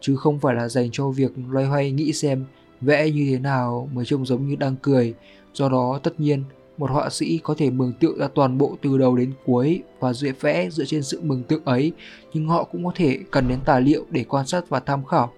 chứ 0.02 0.16
không 0.16 0.38
phải 0.38 0.54
là 0.54 0.68
dành 0.68 0.88
cho 0.92 1.08
việc 1.08 1.32
loay 1.48 1.66
hoay 1.66 1.90
nghĩ 1.90 2.12
xem 2.12 2.44
vẽ 2.80 3.10
như 3.10 3.26
thế 3.30 3.38
nào 3.38 3.88
mới 3.92 4.04
trông 4.04 4.26
giống 4.26 4.48
như 4.48 4.56
đang 4.56 4.76
cười. 4.82 5.14
Do 5.54 5.68
đó, 5.68 6.00
tất 6.02 6.20
nhiên, 6.20 6.44
một 6.78 6.90
họa 6.90 7.10
sĩ 7.10 7.38
có 7.38 7.54
thể 7.58 7.70
mường 7.70 7.92
tượng 7.92 8.18
ra 8.18 8.28
toàn 8.34 8.58
bộ 8.58 8.76
từ 8.82 8.98
đầu 8.98 9.16
đến 9.16 9.32
cuối 9.46 9.82
và 10.00 10.12
dễ 10.12 10.32
vẽ 10.32 10.70
dựa 10.70 10.84
trên 10.84 11.02
sự 11.02 11.20
mường 11.22 11.42
tượng 11.42 11.64
ấy, 11.64 11.92
nhưng 12.32 12.48
họ 12.48 12.64
cũng 12.64 12.84
có 12.84 12.92
thể 12.94 13.18
cần 13.30 13.48
đến 13.48 13.58
tài 13.64 13.80
liệu 13.80 14.04
để 14.10 14.24
quan 14.24 14.46
sát 14.46 14.68
và 14.68 14.80
tham 14.80 15.04
khảo. 15.04 15.32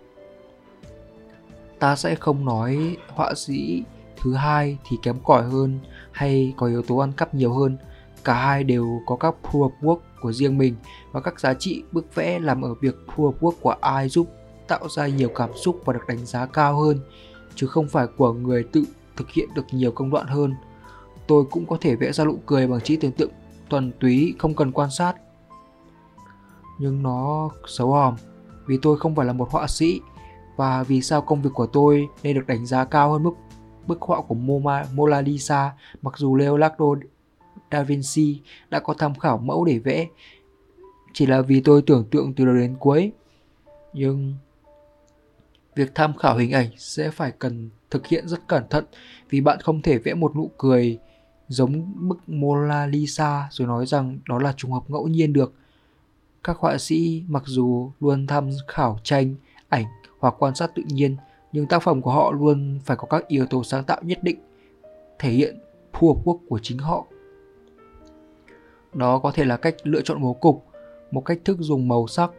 Ta 1.78 1.96
sẽ 1.96 2.14
không 2.14 2.44
nói 2.44 2.96
họa 3.08 3.34
sĩ 3.34 3.82
thứ 4.22 4.34
hai 4.34 4.78
thì 4.88 4.96
kém 5.02 5.16
cỏi 5.24 5.42
hơn 5.42 5.78
hay 6.12 6.54
có 6.56 6.66
yếu 6.66 6.82
tố 6.82 6.96
ăn 6.96 7.12
cắp 7.12 7.34
nhiều 7.34 7.52
hơn. 7.52 7.76
Cả 8.24 8.34
hai 8.34 8.64
đều 8.64 9.00
có 9.06 9.16
các 9.16 9.34
proof 9.42 9.70
of 9.70 9.70
work 9.80 9.98
của 10.20 10.32
riêng 10.32 10.58
mình 10.58 10.74
và 11.12 11.20
các 11.20 11.40
giá 11.40 11.54
trị 11.54 11.82
bức 11.92 12.14
vẽ 12.14 12.38
làm 12.38 12.62
ở 12.62 12.74
việc 12.74 12.94
proof 13.06 13.32
of 13.32 13.38
work 13.40 13.54
của 13.60 13.74
ai 13.80 14.08
giúp 14.08 14.26
tạo 14.68 14.88
ra 14.88 15.06
nhiều 15.06 15.28
cảm 15.28 15.50
xúc 15.56 15.80
và 15.84 15.92
được 15.92 16.06
đánh 16.08 16.26
giá 16.26 16.46
cao 16.46 16.80
hơn 16.80 17.00
chứ 17.54 17.66
không 17.66 17.88
phải 17.88 18.06
của 18.16 18.32
người 18.32 18.64
tự 18.72 18.84
thực 19.16 19.30
hiện 19.30 19.48
được 19.54 19.66
nhiều 19.72 19.92
công 19.92 20.10
đoạn 20.10 20.26
hơn. 20.26 20.54
Tôi 21.26 21.44
cũng 21.50 21.66
có 21.66 21.76
thể 21.80 21.96
vẽ 21.96 22.12
ra 22.12 22.24
nụ 22.24 22.38
cười 22.46 22.66
bằng 22.66 22.80
trí 22.80 22.96
tưởng 22.96 23.12
tượng 23.12 23.30
thuần 23.70 23.92
túy 24.00 24.34
không 24.38 24.54
cần 24.54 24.72
quan 24.72 24.90
sát. 24.90 25.14
Nhưng 26.78 27.02
nó 27.02 27.50
xấu 27.66 27.92
hòm 27.92 28.14
vì 28.66 28.78
tôi 28.82 28.98
không 28.98 29.14
phải 29.14 29.26
là 29.26 29.32
một 29.32 29.50
họa 29.50 29.66
sĩ 29.66 30.00
và 30.56 30.82
vì 30.82 31.02
sao 31.02 31.22
công 31.22 31.42
việc 31.42 31.50
của 31.54 31.66
tôi 31.66 32.08
nên 32.22 32.34
được 32.34 32.46
đánh 32.46 32.66
giá 32.66 32.84
cao 32.84 33.12
hơn 33.12 33.22
mức 33.22 33.32
bức 33.86 34.02
họa 34.02 34.20
của 34.20 34.34
Mona, 34.34 34.84
Mona 34.94 35.20
Lisa 35.20 35.72
mặc 36.02 36.14
dù 36.16 36.36
Leonardo 36.36 36.86
da 37.70 37.82
Vinci 37.82 38.40
đã 38.70 38.80
có 38.80 38.94
tham 38.94 39.14
khảo 39.14 39.38
mẫu 39.38 39.64
để 39.64 39.78
vẽ. 39.78 40.06
Chỉ 41.12 41.26
là 41.26 41.40
vì 41.40 41.60
tôi 41.60 41.82
tưởng 41.82 42.04
tượng 42.10 42.34
từ 42.34 42.44
đầu 42.44 42.54
đến 42.54 42.76
cuối 42.80 43.12
nhưng 43.92 44.34
việc 45.74 45.94
tham 45.94 46.16
khảo 46.16 46.36
hình 46.36 46.50
ảnh 46.50 46.68
sẽ 46.76 47.10
phải 47.10 47.32
cần 47.38 47.70
thực 47.90 48.06
hiện 48.06 48.28
rất 48.28 48.48
cẩn 48.48 48.68
thận 48.70 48.84
vì 49.30 49.40
bạn 49.40 49.60
không 49.60 49.82
thể 49.82 49.98
vẽ 49.98 50.14
một 50.14 50.36
nụ 50.36 50.50
cười 50.58 50.98
giống 51.48 51.92
bức 52.08 52.28
Mona 52.28 52.86
Lisa 52.86 53.48
rồi 53.50 53.68
nói 53.68 53.86
rằng 53.86 54.18
đó 54.28 54.38
là 54.38 54.54
trùng 54.56 54.72
hợp 54.72 54.82
ngẫu 54.88 55.08
nhiên 55.08 55.32
được. 55.32 55.52
Các 56.44 56.56
họa 56.56 56.78
sĩ 56.78 57.22
mặc 57.28 57.42
dù 57.46 57.90
luôn 58.00 58.26
tham 58.26 58.50
khảo 58.68 58.98
tranh, 59.02 59.34
ảnh 59.68 59.84
hoặc 60.18 60.34
quan 60.38 60.54
sát 60.54 60.70
tự 60.74 60.82
nhiên, 60.86 61.16
nhưng 61.52 61.66
tác 61.66 61.82
phẩm 61.82 62.02
của 62.02 62.10
họ 62.10 62.32
luôn 62.32 62.80
phải 62.84 62.96
có 62.96 63.06
các 63.06 63.28
yếu 63.28 63.46
tố 63.46 63.64
sáng 63.64 63.84
tạo 63.84 64.00
nhất 64.02 64.18
định, 64.22 64.38
thể 65.18 65.30
hiện 65.30 65.58
phù 65.92 66.14
hợp 66.14 66.20
quốc 66.24 66.40
của 66.48 66.58
chính 66.62 66.78
họ. 66.78 67.06
Đó 68.94 69.18
có 69.18 69.30
thể 69.30 69.44
là 69.44 69.56
cách 69.56 69.74
lựa 69.82 70.00
chọn 70.00 70.22
bố 70.22 70.32
cục, 70.32 70.66
một 71.10 71.20
cách 71.20 71.38
thức 71.44 71.56
dùng 71.60 71.88
màu 71.88 72.06
sắc, 72.06 72.30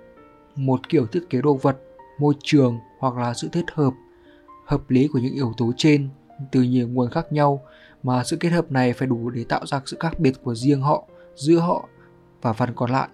một 0.56 0.90
kiểu 0.90 1.06
thiết 1.06 1.30
kế 1.30 1.42
đồ 1.42 1.54
vật 1.54 1.78
môi 2.20 2.34
trường 2.44 2.80
hoặc 3.00 3.18
là 3.18 3.34
sự 3.34 3.50
kết 3.52 3.66
hợp 3.74 3.94
hợp 4.66 4.90
lý 4.90 5.08
của 5.08 5.20
những 5.20 5.34
yếu 5.34 5.54
tố 5.58 5.72
trên 5.78 6.10
từ 6.52 6.62
nhiều 6.62 6.88
nguồn 6.88 7.10
khác 7.10 7.32
nhau 7.32 7.62
mà 8.04 8.24
sự 8.24 8.38
kết 8.38 8.50
hợp 8.50 8.72
này 8.72 8.94
phải 8.94 9.08
đủ 9.08 9.30
để 9.30 9.44
tạo 9.44 9.66
ra 9.66 9.82
sự 9.86 9.98
khác 10.00 10.20
biệt 10.20 10.34
của 10.44 10.56
riêng 10.56 10.82
họ 10.82 11.08
giữa 11.36 11.60
họ 11.60 11.90
và 12.42 12.54
phần 12.54 12.70
còn 12.76 12.92
lại 12.92 13.08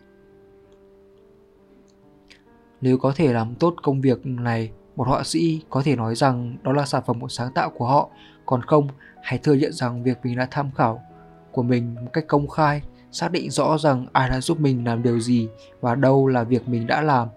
nếu 2.81 2.97
có 2.97 3.13
thể 3.15 3.33
làm 3.33 3.55
tốt 3.55 3.75
công 3.83 4.01
việc 4.01 4.25
này, 4.25 4.71
một 4.95 5.07
họa 5.07 5.23
sĩ 5.23 5.61
có 5.69 5.81
thể 5.85 5.95
nói 5.95 6.15
rằng 6.15 6.57
đó 6.63 6.71
là 6.71 6.85
sản 6.85 7.03
phẩm 7.05 7.19
một 7.19 7.29
sáng 7.29 7.53
tạo 7.53 7.69
của 7.69 7.87
họ, 7.87 8.09
còn 8.45 8.61
không, 8.61 8.87
hãy 9.23 9.37
thừa 9.37 9.53
nhận 9.53 9.73
rằng 9.73 10.03
việc 10.03 10.17
mình 10.23 10.37
đã 10.37 10.47
tham 10.51 10.71
khảo 10.75 11.01
của 11.51 11.63
mình 11.63 11.95
một 11.95 12.09
cách 12.13 12.27
công 12.27 12.47
khai, 12.47 12.81
xác 13.11 13.31
định 13.31 13.51
rõ 13.51 13.77
rằng 13.77 14.05
ai 14.13 14.29
đã 14.29 14.41
giúp 14.41 14.59
mình 14.59 14.85
làm 14.85 15.03
điều 15.03 15.19
gì 15.19 15.49
và 15.81 15.95
đâu 15.95 16.27
là 16.27 16.43
việc 16.43 16.67
mình 16.67 16.87
đã 16.87 17.01
làm. 17.01 17.27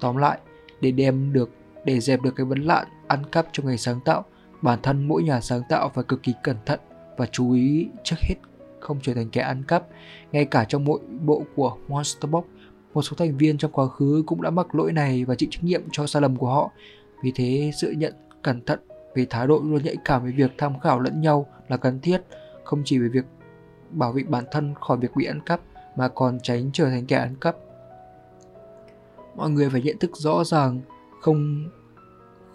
Tóm 0.00 0.16
lại, 0.16 0.38
để 0.86 0.92
đem 0.92 1.32
được 1.32 1.50
để 1.84 2.00
dẹp 2.00 2.22
được 2.22 2.36
cái 2.36 2.46
vấn 2.46 2.66
nạn 2.66 2.86
ăn 3.06 3.22
cắp 3.32 3.46
trong 3.52 3.66
người 3.66 3.78
sáng 3.78 4.00
tạo, 4.04 4.24
bản 4.62 4.78
thân 4.82 5.08
mỗi 5.08 5.22
nhà 5.22 5.40
sáng 5.40 5.62
tạo 5.68 5.90
phải 5.94 6.04
cực 6.04 6.22
kỳ 6.22 6.34
cẩn 6.42 6.56
thận 6.66 6.80
và 7.16 7.26
chú 7.26 7.52
ý 7.52 7.88
trước 8.04 8.16
hết 8.20 8.34
không 8.80 8.98
trở 9.02 9.14
thành 9.14 9.30
kẻ 9.30 9.40
ăn 9.40 9.62
cắp. 9.68 9.86
Ngay 10.32 10.44
cả 10.44 10.64
trong 10.68 10.84
mỗi 10.84 11.00
bộ 11.20 11.42
của 11.56 11.76
Monster 11.88 12.30
Box, 12.30 12.44
một 12.94 13.02
số 13.02 13.16
thành 13.16 13.36
viên 13.36 13.58
trong 13.58 13.72
quá 13.72 13.86
khứ 13.86 14.22
cũng 14.26 14.42
đã 14.42 14.50
mắc 14.50 14.74
lỗi 14.74 14.92
này 14.92 15.24
và 15.24 15.34
chịu 15.34 15.48
trách 15.52 15.64
nhiệm 15.64 15.82
cho 15.92 16.06
sai 16.06 16.22
lầm 16.22 16.36
của 16.36 16.48
họ. 16.48 16.70
Vì 17.22 17.32
thế, 17.34 17.70
sự 17.76 17.90
nhận 17.90 18.14
cẩn 18.42 18.64
thận 18.64 18.80
về 19.14 19.26
thái 19.30 19.46
độ 19.46 19.60
luôn 19.64 19.82
nhạy 19.84 19.96
cảm 20.04 20.24
về 20.24 20.32
việc 20.32 20.50
tham 20.58 20.78
khảo 20.78 21.00
lẫn 21.00 21.20
nhau 21.20 21.46
là 21.68 21.76
cần 21.76 22.00
thiết, 22.00 22.20
không 22.64 22.82
chỉ 22.84 22.98
về 22.98 23.08
việc 23.08 23.24
bảo 23.90 24.12
vệ 24.12 24.22
bản 24.22 24.44
thân 24.50 24.74
khỏi 24.80 24.96
việc 24.96 25.16
bị 25.16 25.24
ăn 25.24 25.40
cắp 25.46 25.60
mà 25.96 26.08
còn 26.08 26.38
tránh 26.42 26.70
trở 26.72 26.90
thành 26.90 27.06
kẻ 27.06 27.16
ăn 27.16 27.36
cắp. 27.40 27.56
Mọi 29.36 29.50
người 29.50 29.70
phải 29.70 29.82
nhận 29.82 29.98
thức 29.98 30.16
rõ 30.16 30.44
ràng 30.44 30.80
không 31.20 31.68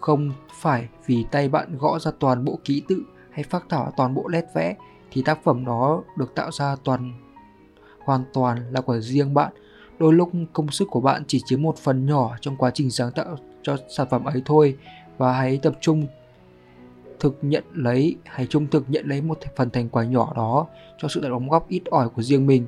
không 0.00 0.32
phải 0.60 0.88
vì 1.06 1.24
tay 1.30 1.48
bạn 1.48 1.78
gõ 1.78 1.98
ra 1.98 2.10
toàn 2.20 2.44
bộ 2.44 2.58
ký 2.64 2.82
tự 2.88 3.02
hay 3.30 3.44
phác 3.44 3.64
thảo 3.68 3.92
toàn 3.96 4.14
bộ 4.14 4.28
nét 4.28 4.44
vẽ 4.54 4.76
thì 5.10 5.22
tác 5.22 5.44
phẩm 5.44 5.64
đó 5.64 6.02
được 6.16 6.34
tạo 6.34 6.50
ra 6.52 6.76
toàn, 6.84 7.12
hoàn 8.04 8.24
toàn 8.32 8.58
là 8.72 8.80
của 8.80 9.00
riêng 9.00 9.34
bạn. 9.34 9.52
Đôi 9.98 10.12
lúc 10.12 10.30
công 10.52 10.70
sức 10.70 10.88
của 10.90 11.00
bạn 11.00 11.22
chỉ 11.26 11.40
chiếm 11.44 11.62
một 11.62 11.78
phần 11.78 12.06
nhỏ 12.06 12.36
trong 12.40 12.56
quá 12.56 12.70
trình 12.74 12.90
sáng 12.90 13.12
tạo 13.12 13.36
cho 13.62 13.76
sản 13.88 14.06
phẩm 14.10 14.24
ấy 14.24 14.42
thôi 14.44 14.76
và 15.18 15.32
hãy 15.32 15.58
tập 15.62 15.74
trung 15.80 16.06
thực 17.20 17.38
nhận 17.42 17.64
lấy, 17.72 18.16
hãy 18.24 18.46
trung 18.46 18.66
thực 18.66 18.90
nhận 18.90 19.06
lấy 19.06 19.22
một 19.22 19.38
phần 19.56 19.70
thành 19.70 19.88
quả 19.88 20.04
nhỏ 20.04 20.32
đó 20.36 20.66
cho 20.98 21.08
sự 21.08 21.20
đóng 21.20 21.48
góp 21.48 21.68
ít 21.68 21.82
ỏi 21.90 22.08
của 22.08 22.22
riêng 22.22 22.46
mình. 22.46 22.66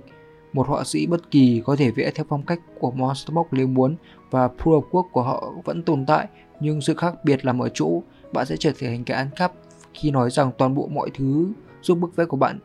Một 0.55 0.69
họa 0.69 0.85
sĩ 0.85 1.07
bất 1.07 1.31
kỳ 1.31 1.63
có 1.65 1.77
thể 1.77 1.91
vẽ 1.91 2.11
theo 2.15 2.27
phong 2.29 2.43
cách 2.43 2.61
của 2.81 2.91
Monsterbox 2.91 3.47
nếu 3.51 3.67
muốn 3.67 3.97
và 4.31 4.49
proof 4.59 4.83
Quốc 4.91 5.07
của 5.13 5.23
họ 5.23 5.53
vẫn 5.65 5.83
tồn 5.83 6.07
tại, 6.07 6.29
nhưng 6.61 6.81
sự 6.81 6.95
khác 6.95 7.15
biệt 7.25 7.45
nằm 7.45 7.63
ở 7.63 7.69
chỗ 7.75 8.03
bạn 8.33 8.47
sẽ 8.47 8.57
trở 8.57 8.73
thành 8.81 9.05
kẻ 9.05 9.15
ăn 9.15 9.29
cắp 9.37 9.53
khi 9.95 10.11
nói 10.11 10.31
rằng 10.31 10.51
toàn 10.59 10.75
bộ 10.75 10.87
mọi 10.87 11.11
thứ 11.15 11.53
giúp 11.83 11.95
bức 11.95 12.17
vẽ 12.17 12.25
của 12.25 12.37
bạn 12.37 12.59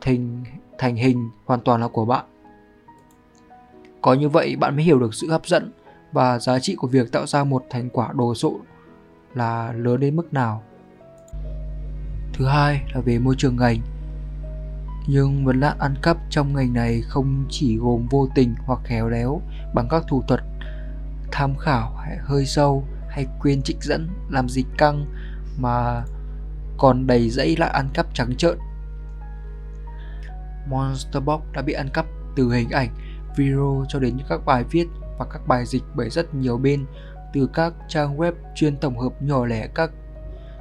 thành 0.00 0.44
thành 0.78 0.96
hình 0.96 1.30
hoàn 1.44 1.60
toàn 1.60 1.80
là 1.80 1.88
của 1.88 2.04
bạn. 2.04 2.24
Có 4.02 4.14
như 4.14 4.28
vậy, 4.28 4.56
bạn 4.56 4.76
mới 4.76 4.84
hiểu 4.84 4.98
được 4.98 5.14
sự 5.14 5.30
hấp 5.30 5.46
dẫn 5.46 5.70
và 6.12 6.38
giá 6.38 6.58
trị 6.58 6.74
của 6.74 6.88
việc 6.88 7.12
tạo 7.12 7.26
ra 7.26 7.44
một 7.44 7.64
thành 7.70 7.90
quả 7.90 8.12
đồ 8.12 8.34
sộ 8.34 8.56
là 9.34 9.72
lớn 9.72 10.00
đến 10.00 10.16
mức 10.16 10.32
nào. 10.32 10.62
Thứ 12.32 12.46
hai 12.46 12.80
là 12.94 13.00
về 13.00 13.18
môi 13.18 13.34
trường 13.38 13.56
ngành. 13.56 13.78
Nhưng 15.06 15.44
vấn 15.44 15.60
nạn 15.60 15.78
ăn 15.78 15.94
cắp 16.02 16.16
trong 16.30 16.54
ngành 16.54 16.72
này 16.72 17.02
không 17.02 17.46
chỉ 17.50 17.76
gồm 17.76 18.06
vô 18.10 18.28
tình 18.34 18.54
hoặc 18.58 18.80
khéo 18.84 19.08
léo 19.08 19.40
bằng 19.74 19.88
các 19.90 20.04
thủ 20.08 20.22
thuật 20.28 20.40
tham 21.32 21.56
khảo 21.56 21.94
hay 21.96 22.16
hơi 22.20 22.46
sâu 22.46 22.84
hay 23.08 23.26
quyên 23.40 23.62
trích 23.62 23.82
dẫn 23.82 24.08
làm 24.30 24.48
dịch 24.48 24.66
căng 24.78 25.06
mà 25.58 26.04
còn 26.78 27.06
đầy 27.06 27.30
dãy 27.30 27.56
lại 27.56 27.70
ăn 27.70 27.88
cắp 27.94 28.14
trắng 28.14 28.36
trợn. 28.36 28.58
Monster 30.68 31.22
Box 31.22 31.40
đã 31.52 31.62
bị 31.62 31.72
ăn 31.72 31.88
cắp 31.92 32.06
từ 32.36 32.52
hình 32.52 32.70
ảnh, 32.70 32.90
video 33.36 33.84
cho 33.88 33.98
đến 33.98 34.18
các 34.28 34.40
bài 34.46 34.64
viết 34.70 34.86
và 35.18 35.26
các 35.32 35.46
bài 35.46 35.66
dịch 35.66 35.82
bởi 35.94 36.10
rất 36.10 36.34
nhiều 36.34 36.58
bên 36.58 36.86
từ 37.32 37.48
các 37.52 37.72
trang 37.88 38.16
web 38.16 38.32
chuyên 38.54 38.76
tổng 38.76 38.98
hợp 38.98 39.22
nhỏ 39.22 39.46
lẻ 39.46 39.66
các 39.74 39.90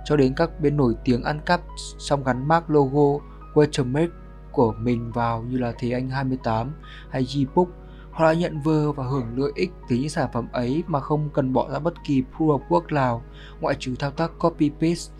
cho 0.06 0.16
đến 0.16 0.34
các 0.34 0.60
bên 0.60 0.78
nổi 0.78 0.96
tiếng 1.04 1.24
ăn 1.24 1.40
cắp 1.46 1.62
xong 2.00 2.24
gắn 2.24 2.48
mác 2.48 2.70
logo 2.70 3.26
watermark 3.54 4.10
của 4.56 4.74
mình 4.80 5.12
vào 5.12 5.44
như 5.50 5.58
là 5.58 5.74
Thế 5.80 5.92
Anh 5.92 6.10
28 6.10 6.72
hay 7.10 7.24
Gbook 7.24 7.68
Họ 8.16 8.26
đã 8.26 8.34
nhận 8.34 8.60
vơ 8.62 8.92
và 8.92 9.04
hưởng 9.04 9.38
lợi 9.38 9.52
ích 9.56 9.72
từ 9.90 9.96
những 9.96 10.10
sản 10.10 10.30
phẩm 10.34 10.48
ấy 10.52 10.84
mà 10.88 11.00
không 11.00 11.30
cần 11.34 11.54
bỏ 11.54 11.70
ra 11.72 11.80
bất 11.80 11.94
kỳ 12.04 12.24
proof 12.38 12.60
of 12.60 12.68
work 12.70 12.94
nào 12.94 13.22
ngoại 13.62 13.76
trừ 13.80 13.96
thao 14.00 14.12
tác 14.12 14.32
copy 14.40 14.70
paste. 14.70 15.14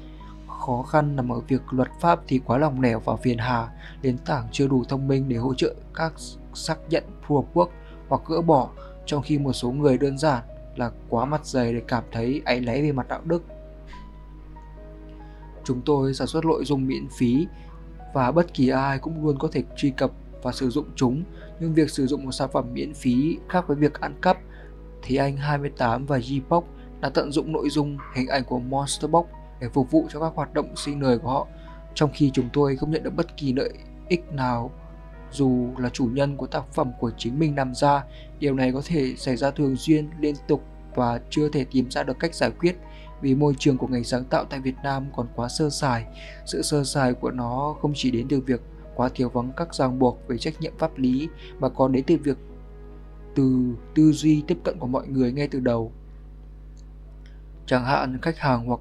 Khó 0.48 0.84
khăn 0.84 1.16
nằm 1.16 1.32
ở 1.32 1.40
việc 1.40 1.62
luật 1.72 1.90
pháp 2.02 2.20
thì 2.28 2.40
quá 2.46 2.58
lòng 2.58 2.82
lẻo 2.82 3.00
và 3.00 3.16
phiền 3.16 3.38
hà, 3.38 3.70
nền 4.04 4.18
tảng 4.18 4.48
chưa 4.52 4.68
đủ 4.68 4.84
thông 4.90 5.08
minh 5.08 5.30
để 5.30 5.36
hỗ 5.36 5.54
trợ 5.54 5.76
các 5.94 6.14
xác 6.54 6.78
nhận 6.90 7.04
proof 7.28 7.44
of 7.44 7.46
work 7.54 7.70
hoặc 8.08 8.22
gỡ 8.28 8.42
bỏ, 8.42 8.70
trong 9.06 9.22
khi 9.22 9.38
một 9.38 9.54
số 9.54 9.72
người 9.72 9.98
đơn 9.98 10.18
giản 10.18 10.44
là 10.76 10.92
quá 11.10 11.26
mặt 11.26 11.46
dày 11.46 11.74
để 11.74 11.82
cảm 11.88 12.04
thấy 12.12 12.42
áy 12.46 12.60
náy 12.60 12.82
về 12.82 12.92
mặt 12.92 13.08
đạo 13.08 13.22
đức. 13.24 13.44
Chúng 15.64 15.82
tôi 15.82 16.14
sản 16.14 16.28
xuất 16.28 16.46
nội 16.46 16.66
dung 16.66 16.88
miễn 16.88 17.08
phí 17.18 17.48
và 18.16 18.32
bất 18.32 18.54
kỳ 18.54 18.70
ai 18.70 19.00
cũng 19.00 19.26
luôn 19.26 19.38
có 19.40 19.48
thể 19.52 19.64
truy 19.76 19.90
cập 19.90 20.12
và 20.44 20.52
sử 20.52 20.70
dụng 20.70 20.86
chúng, 20.96 21.24
nhưng 21.60 21.74
việc 21.74 21.90
sử 21.90 22.08
dụng 22.08 22.26
một 22.26 22.32
sản 22.32 22.50
phẩm 22.54 22.66
miễn 22.74 22.94
phí 22.94 23.38
khác 23.50 23.68
với 23.68 23.78
việc 23.78 24.02
ăn 24.02 24.16
cắp. 24.22 24.38
Thì 25.04 25.16
anh 25.16 25.38
28 25.38 26.06
và 26.06 26.18
Gbox 26.18 26.64
đã 27.02 27.10
tận 27.10 27.32
dụng 27.32 27.52
nội 27.52 27.70
dung 27.70 27.98
hình 28.16 28.28
ảnh 28.28 28.44
của 28.44 28.60
Monsterbox 28.60 29.26
để 29.62 29.70
phục 29.70 29.92
vụ 29.92 30.08
cho 30.10 30.20
các 30.20 30.32
hoạt 30.36 30.54
động 30.54 30.76
sinh 30.76 31.02
lời 31.02 31.18
của 31.18 31.30
họ, 31.30 31.48
trong 31.94 32.10
khi 32.14 32.32
chúng 32.34 32.50
tôi 32.54 32.76
không 32.76 32.92
nhận 32.92 33.04
được 33.04 33.16
bất 33.16 33.38
kỳ 33.38 33.54
lợi 33.54 33.74
ích 34.08 34.32
nào 34.32 34.72
dù 35.32 35.70
là 35.78 35.90
chủ 35.90 36.06
nhân 36.06 36.38
của 36.38 36.48
tác 36.48 36.74
phẩm 36.74 36.92
của 37.00 37.12
chính 37.18 37.40
mình 37.40 37.56
làm 37.58 37.76
ra 37.76 38.04
điều 38.40 38.54
này 38.54 38.72
có 38.72 38.82
thể 38.86 39.16
xảy 39.18 39.36
ra 39.36 39.52
thường 39.52 39.76
xuyên 39.76 40.10
liên 40.20 40.36
tục 40.48 40.64
và 40.96 41.20
chưa 41.30 41.50
thể 41.50 41.66
tìm 41.72 41.92
ra 41.92 42.04
được 42.04 42.20
cách 42.20 42.36
giải 42.36 42.52
quyết 42.60 42.76
vì 43.22 43.36
môi 43.36 43.54
trường 43.60 43.78
của 43.78 43.88
ngành 43.88 44.04
sáng 44.04 44.24
tạo 44.24 44.46
tại 44.46 44.60
Việt 44.60 44.76
Nam 44.84 45.06
còn 45.16 45.28
quá 45.36 45.48
sơ 45.50 45.70
sài. 45.70 46.06
Sự 46.46 46.62
sơ 46.62 46.84
sài 46.84 47.14
của 47.14 47.32
nó 47.32 47.76
không 47.82 47.92
chỉ 47.96 48.12
đến 48.12 48.28
từ 48.30 48.40
việc 48.40 48.62
quá 48.96 49.10
thiếu 49.16 49.30
vắng 49.30 49.52
các 49.58 49.76
ràng 49.76 50.00
buộc 50.00 50.20
về 50.28 50.38
trách 50.38 50.62
nhiệm 50.62 50.74
pháp 50.78 50.98
lý 50.98 51.30
mà 51.60 51.70
còn 51.70 51.92
đến 51.92 52.04
từ 52.08 52.18
việc 52.24 52.38
từ 53.36 53.76
tư 53.96 54.12
duy 54.12 54.44
tiếp 54.48 54.58
cận 54.64 54.80
của 54.80 54.88
mọi 54.88 55.08
người 55.08 55.32
ngay 55.32 55.48
từ 55.48 55.60
đầu. 55.60 55.92
Chẳng 57.66 57.86
hạn 57.86 58.18
khách 58.22 58.38
hàng 58.38 58.66
hoặc 58.66 58.80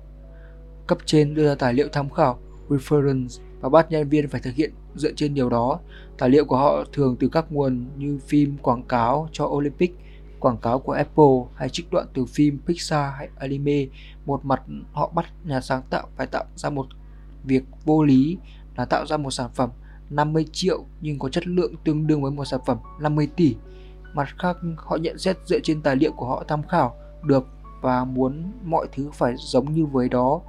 cấp 0.87 0.99
trên 1.05 1.35
đưa 1.35 1.49
ra 1.49 1.55
tài 1.55 1.75
liệu 1.75 1.89
tham 1.93 2.11
khảo 2.11 2.39
reference 2.69 3.41
và 3.61 3.69
bắt 3.69 3.91
nhân 3.91 4.09
viên 4.09 4.29
phải 4.29 4.41
thực 4.41 4.55
hiện 4.55 4.73
dựa 4.95 5.13
trên 5.17 5.35
điều 5.35 5.49
đó. 5.51 5.81
Tài 6.19 6.29
liệu 6.29 6.45
của 6.45 6.57
họ 6.57 6.85
thường 6.93 7.17
từ 7.21 7.29
các 7.29 7.53
nguồn 7.53 7.87
như 7.97 8.19
phim 8.27 8.57
quảng 8.63 8.83
cáo 8.83 9.29
cho 9.33 9.45
Olympic, 9.45 9.95
quảng 10.41 10.57
cáo 10.57 10.79
của 10.79 10.93
Apple 10.93 11.35
hay 11.55 11.69
trích 11.69 11.87
đoạn 11.91 12.07
từ 12.15 12.25
phim 12.25 12.59
Pixar 12.67 13.13
hay 13.19 13.29
anime. 13.39 13.87
Một 14.27 14.45
mặt 14.45 14.63
họ 14.93 15.11
bắt 15.15 15.25
nhà 15.45 15.61
sáng 15.61 15.83
tạo 15.91 16.09
phải 16.17 16.27
tạo 16.27 16.45
ra 16.57 16.71
một 16.71 16.87
việc 17.45 17.65
vô 17.85 18.05
lý 18.05 18.39
là 18.77 18.85
tạo 18.85 19.07
ra 19.07 19.17
một 19.17 19.31
sản 19.31 19.51
phẩm 19.55 19.71
50 20.11 20.47
triệu 20.53 20.85
nhưng 21.01 21.19
có 21.19 21.29
chất 21.29 21.47
lượng 21.47 21.75
tương 21.85 22.07
đương 22.07 22.23
với 22.23 22.31
một 22.31 22.45
sản 22.45 22.61
phẩm 22.67 22.79
50 23.01 23.29
tỷ. 23.37 23.57
Mặt 24.15 24.29
khác, 24.39 24.57
họ 24.77 24.97
nhận 24.97 25.19
xét 25.19 25.37
dựa 25.47 25.59
trên 25.63 25.83
tài 25.83 25.97
liệu 25.97 26.13
của 26.13 26.27
họ 26.27 26.45
tham 26.49 26.63
khảo 26.63 26.97
được 27.25 27.47
và 27.83 28.05
muốn 28.05 28.53
mọi 28.65 28.87
thứ 28.93 29.11
phải 29.13 29.35
giống 29.39 29.73
như 29.73 29.87
với 29.87 30.09
đó 30.09 30.41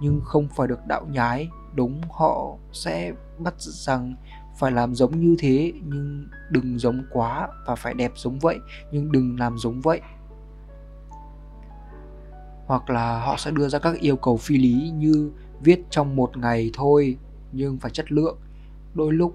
nhưng 0.00 0.20
không 0.24 0.48
phải 0.48 0.68
được 0.68 0.86
đạo 0.86 1.06
nhái 1.10 1.48
đúng 1.74 2.00
họ 2.10 2.56
sẽ 2.72 3.12
bắt 3.38 3.54
rằng 3.58 4.14
phải 4.58 4.72
làm 4.72 4.94
giống 4.94 5.20
như 5.20 5.36
thế 5.38 5.72
nhưng 5.84 6.26
đừng 6.50 6.78
giống 6.78 7.04
quá 7.10 7.48
và 7.66 7.74
phải 7.74 7.94
đẹp 7.94 8.12
giống 8.14 8.38
vậy 8.38 8.58
nhưng 8.92 9.12
đừng 9.12 9.38
làm 9.38 9.58
giống 9.58 9.80
vậy 9.80 10.00
hoặc 12.70 12.90
là 12.90 13.20
họ 13.20 13.36
sẽ 13.38 13.50
đưa 13.50 13.68
ra 13.68 13.78
các 13.78 14.00
yêu 14.00 14.16
cầu 14.16 14.36
phi 14.36 14.58
lý 14.58 14.90
như 14.90 15.30
viết 15.60 15.80
trong 15.90 16.16
một 16.16 16.36
ngày 16.36 16.70
thôi, 16.74 17.16
nhưng 17.52 17.78
phải 17.78 17.90
chất 17.90 18.12
lượng 18.12 18.38
đôi 18.94 19.12
lúc, 19.12 19.34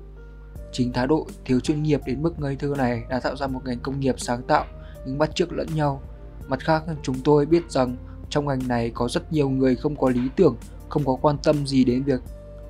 chính 0.71 0.93
thái 0.93 1.07
độ 1.07 1.27
thiếu 1.45 1.59
chuyên 1.59 1.83
nghiệp 1.83 2.01
đến 2.05 2.21
mức 2.21 2.39
ngây 2.39 2.55
thơ 2.55 2.73
này 2.77 3.03
đã 3.09 3.19
tạo 3.19 3.35
ra 3.35 3.47
một 3.47 3.61
ngành 3.65 3.79
công 3.79 3.99
nghiệp 3.99 4.15
sáng 4.17 4.43
tạo 4.43 4.65
nhưng 5.05 5.17
bắt 5.17 5.35
chước 5.35 5.53
lẫn 5.53 5.67
nhau 5.75 6.01
mặt 6.47 6.59
khác, 6.59 6.83
chúng 7.03 7.15
tôi 7.23 7.45
biết 7.45 7.71
rằng 7.71 7.95
trong 8.29 8.45
ngành 8.45 8.67
này 8.67 8.91
có 8.93 9.07
rất 9.07 9.33
nhiều 9.33 9.49
người 9.49 9.75
không 9.75 9.95
có 9.95 10.09
lý 10.09 10.29
tưởng, 10.35 10.55
không 10.89 11.05
có 11.05 11.17
quan 11.21 11.37
tâm 11.43 11.67
gì 11.67 11.83
đến 11.83 12.03
việc 12.03 12.21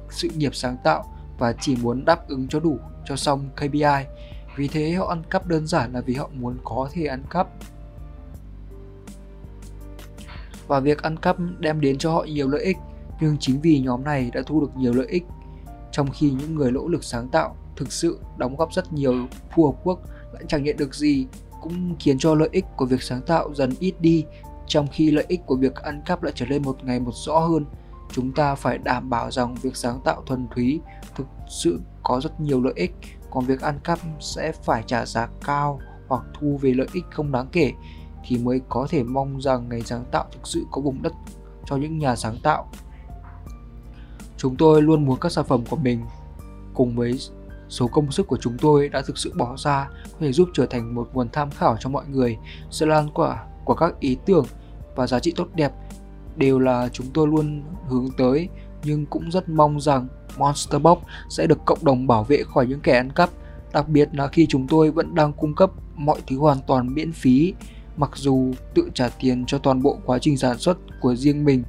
sự 0.10 0.30
nghiệp 0.36 0.56
sáng 0.56 0.78
tạo 0.84 1.04
và 1.40 1.54
chỉ 1.60 1.76
muốn 1.82 2.06
đáp 2.06 2.28
ứng 2.28 2.48
cho 2.48 2.60
đủ, 2.60 2.78
cho 3.06 3.16
xong 3.16 3.50
KPI. 3.56 4.06
Vì 4.58 4.68
thế 4.68 4.92
họ 4.92 5.08
ăn 5.08 5.24
cắp 5.30 5.48
đơn 5.48 5.68
giản 5.68 5.94
là 5.94 6.02
vì 6.02 6.14
họ 6.14 6.30
muốn 6.34 6.58
có 6.64 6.90
thể 6.94 7.06
ăn 7.06 7.24
cắp. 7.30 7.48
Và 10.68 10.80
việc 10.80 11.02
ăn 11.02 11.18
cắp 11.18 11.38
đem 11.60 11.82
đến 11.82 11.98
cho 11.98 12.12
họ 12.12 12.24
nhiều 12.24 12.48
lợi 12.48 12.64
ích, 12.64 12.78
nhưng 13.22 13.38
chính 13.40 13.62
vì 13.62 13.80
nhóm 13.80 14.04
này 14.04 14.32
đã 14.34 14.42
thu 14.46 14.62
được 14.62 14.78
nhiều 14.78 14.94
lợi 14.94 15.08
ích, 15.08 15.24
trong 15.92 16.12
khi 16.14 16.32
những 16.32 16.56
người 16.56 16.72
nỗ 16.72 16.88
lực 16.88 17.04
sáng 17.04 17.30
tạo 17.30 17.56
thực 17.76 17.92
sự 17.92 18.20
đóng 18.38 18.56
góp 18.56 18.74
rất 18.74 18.94
nhiều 18.94 19.14
phù 19.56 19.72
hợp 19.72 19.78
quốc 19.84 20.00
lại 20.34 20.44
chẳng 20.48 20.64
nhận 20.64 20.78
được 20.78 20.96
gì, 20.96 21.28
cũng 21.62 21.96
khiến 22.00 22.18
cho 22.20 22.36
lợi 22.36 22.50
ích 22.52 22.66
của 22.78 22.86
việc 22.86 23.02
sáng 23.04 23.22
tạo 23.22 23.54
dần 23.54 23.72
ít 23.80 23.94
đi, 24.00 24.26
trong 24.68 24.88
khi 24.92 25.12
lợi 25.12 25.26
ích 25.28 25.42
của 25.46 25.56
việc 25.56 25.76
ăn 25.76 26.02
cắp 26.06 26.24
lại 26.24 26.34
trở 26.36 26.46
nên 26.46 26.64
một 26.64 26.84
ngày 26.84 27.00
một 27.00 27.12
rõ 27.14 27.40
hơn. 27.40 27.66
Chúng 28.12 28.32
ta 28.32 28.56
phải 28.56 28.78
đảm 28.78 29.10
bảo 29.10 29.32
rằng 29.32 29.56
việc 29.56 29.76
sáng 29.76 30.00
tạo 30.06 30.24
thuần 30.26 30.48
túy 30.56 30.80
thực 31.16 31.28
sự 31.50 31.80
có 32.04 32.22
rất 32.22 32.40
nhiều 32.40 32.62
lợi 32.62 32.74
ích 32.76 32.92
còn 33.32 33.46
việc 33.46 33.62
ăn 33.62 33.80
cắp 33.84 34.00
sẽ 34.20 34.52
phải 34.52 34.84
trả 34.88 35.06
giá 35.06 35.28
cao 35.46 35.80
hoặc 36.08 36.24
thu 36.40 36.58
về 36.62 36.74
lợi 36.74 36.88
ích 36.94 37.06
không 37.12 37.32
đáng 37.32 37.48
kể 37.52 37.72
thì 38.28 38.38
mới 38.38 38.62
có 38.70 38.88
thể 38.90 39.04
mong 39.04 39.42
rằng 39.42 39.70
ngày 39.70 39.82
sáng 39.82 40.06
tạo 40.12 40.26
thực 40.32 40.48
sự 40.48 40.66
có 40.72 40.82
vùng 40.82 41.02
đất 41.02 41.14
cho 41.66 41.76
những 41.76 41.98
nhà 41.98 42.16
sáng 42.16 42.36
tạo. 42.44 42.70
Chúng 44.38 44.56
tôi 44.56 44.82
luôn 44.82 45.06
muốn 45.06 45.20
các 45.20 45.32
sản 45.32 45.46
phẩm 45.46 45.64
của 45.70 45.76
mình 45.76 46.06
cùng 46.74 46.96
với 46.96 47.20
số 47.70 47.88
công 47.88 48.12
sức 48.12 48.28
của 48.28 48.38
chúng 48.42 48.58
tôi 48.58 48.90
đã 48.90 49.02
thực 49.02 49.18
sự 49.18 49.34
bỏ 49.38 49.56
ra 49.58 49.90
có 50.12 50.18
thể 50.20 50.32
giúp 50.32 50.50
trở 50.54 50.66
thành 50.66 50.96
một 50.96 51.10
nguồn 51.14 51.30
tham 51.30 51.52
khảo 51.52 51.78
cho 51.80 51.90
mọi 51.90 52.06
người 52.08 52.38
sự 52.70 52.86
lan 52.86 53.10
quả 53.14 53.46
của 53.66 53.74
các 53.74 54.00
ý 54.00 54.18
tưởng 54.26 54.46
và 54.96 55.08
giá 55.08 55.20
trị 55.20 55.34
tốt 55.36 55.48
đẹp 55.56 55.72
đều 56.36 56.60
là 56.60 56.90
chúng 56.94 57.08
tôi 57.14 57.28
luôn 57.28 57.64
hướng 57.88 58.10
tới. 58.18 58.50
Nhưng 58.84 59.06
cũng 59.06 59.32
rất 59.32 59.50
mong 59.50 59.82
rằng 59.82 60.08
Monster 60.38 60.82
Box 60.82 60.98
sẽ 61.30 61.48
được 61.48 61.66
cộng 61.66 61.86
đồng 61.86 62.08
bảo 62.08 62.24
vệ 62.24 62.44
khỏi 62.44 62.68
những 62.68 62.80
kẻ 62.80 62.98
ăn 62.98 63.12
cắp, 63.12 63.30
đặc 63.74 63.90
biệt 63.90 64.10
là 64.14 64.28
khi 64.28 64.46
chúng 64.50 64.68
tôi 64.68 64.92
vẫn 64.92 65.16
đang 65.16 65.34
cung 65.34 65.56
cấp 65.56 65.72
mọi 65.96 66.22
thứ 66.28 66.38
hoàn 66.38 66.58
toàn 66.68 66.94
miễn 66.94 67.12
phí, 67.12 67.54
mặc 67.98 68.12
dù 68.16 68.52
tự 68.74 68.90
trả 68.94 69.10
tiền 69.10 69.46
cho 69.48 69.58
toàn 69.58 69.82
bộ 69.82 69.98
quá 70.06 70.20
trình 70.20 70.38
sản 70.38 70.58
xuất 70.58 70.78
của 71.02 71.16
riêng 71.16 71.46
mình. 71.46 71.64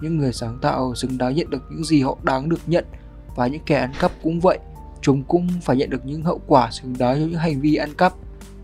Những 0.00 0.18
người 0.18 0.32
sáng 0.32 0.58
tạo 0.62 0.94
xứng 0.94 1.18
đáng 1.18 1.34
nhận 1.34 1.50
được 1.50 1.62
những 1.70 1.84
gì 1.84 2.02
họ 2.02 2.18
đáng 2.22 2.48
được 2.48 2.60
nhận 2.66 2.84
và 3.36 3.46
những 3.46 3.62
kẻ 3.66 3.76
ăn 3.78 3.92
cắp 4.00 4.12
cũng 4.22 4.40
vậy, 4.40 4.58
chúng 5.00 5.22
cũng 5.22 5.48
phải 5.62 5.76
nhận 5.76 5.90
được 5.90 6.06
những 6.06 6.22
hậu 6.22 6.40
quả 6.46 6.70
xứng 6.70 6.94
đáng 6.98 7.14
cho 7.14 7.26
những 7.26 7.38
hành 7.38 7.60
vi 7.60 7.74
ăn 7.74 7.94
cắp. 7.94 8.12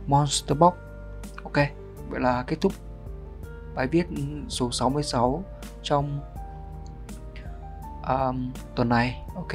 Monster 0.07 0.59
Box. 0.59 0.75
Ok, 1.45 1.57
vậy 2.11 2.21
là 2.21 2.45
kết 2.47 2.57
thúc 2.61 2.73
bài 3.75 3.87
viết 3.87 4.07
số 4.49 4.71
66 4.71 5.45
trong 5.83 6.21
um, 8.09 8.53
tuần 8.75 8.89
này 8.89 9.23
ok 9.35 9.53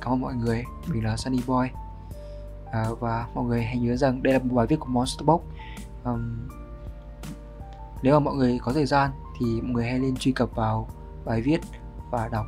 cảm 0.00 0.12
ơn 0.12 0.20
mọi 0.20 0.34
người 0.34 0.64
mình 0.86 1.04
là 1.04 1.16
Sunny 1.16 1.40
Boy 1.46 1.68
à, 2.72 2.86
và 3.00 3.26
mọi 3.34 3.44
người 3.44 3.64
hãy 3.64 3.78
nhớ 3.78 3.96
rằng 3.96 4.22
đây 4.22 4.32
là 4.32 4.38
một 4.38 4.54
bài 4.54 4.66
viết 4.66 4.76
của 4.80 4.88
Monster 4.88 5.26
Box 5.26 5.40
um, 6.04 6.48
nếu 8.04 8.20
mà 8.20 8.24
mọi 8.24 8.34
người 8.34 8.58
có 8.62 8.72
thời 8.72 8.86
gian 8.86 9.10
thì 9.38 9.60
mọi 9.60 9.72
người 9.72 9.84
hãy 9.84 9.98
lên 9.98 10.16
truy 10.16 10.32
cập 10.32 10.54
vào 10.54 10.88
bài 11.24 11.40
viết 11.40 11.60
và 12.10 12.28
đọc 12.28 12.46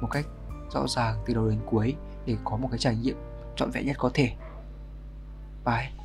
một 0.00 0.08
cách 0.10 0.26
rõ 0.74 0.86
ràng 0.88 1.16
từ 1.26 1.34
đầu 1.34 1.48
đến 1.48 1.58
cuối 1.66 1.94
để 2.26 2.36
có 2.44 2.56
một 2.56 2.68
cái 2.70 2.78
trải 2.78 2.96
nghiệm 2.96 3.16
trọn 3.56 3.70
vẹn 3.70 3.86
nhất 3.86 3.96
có 3.98 4.10
thể. 4.14 4.30
Bye. 5.64 5.97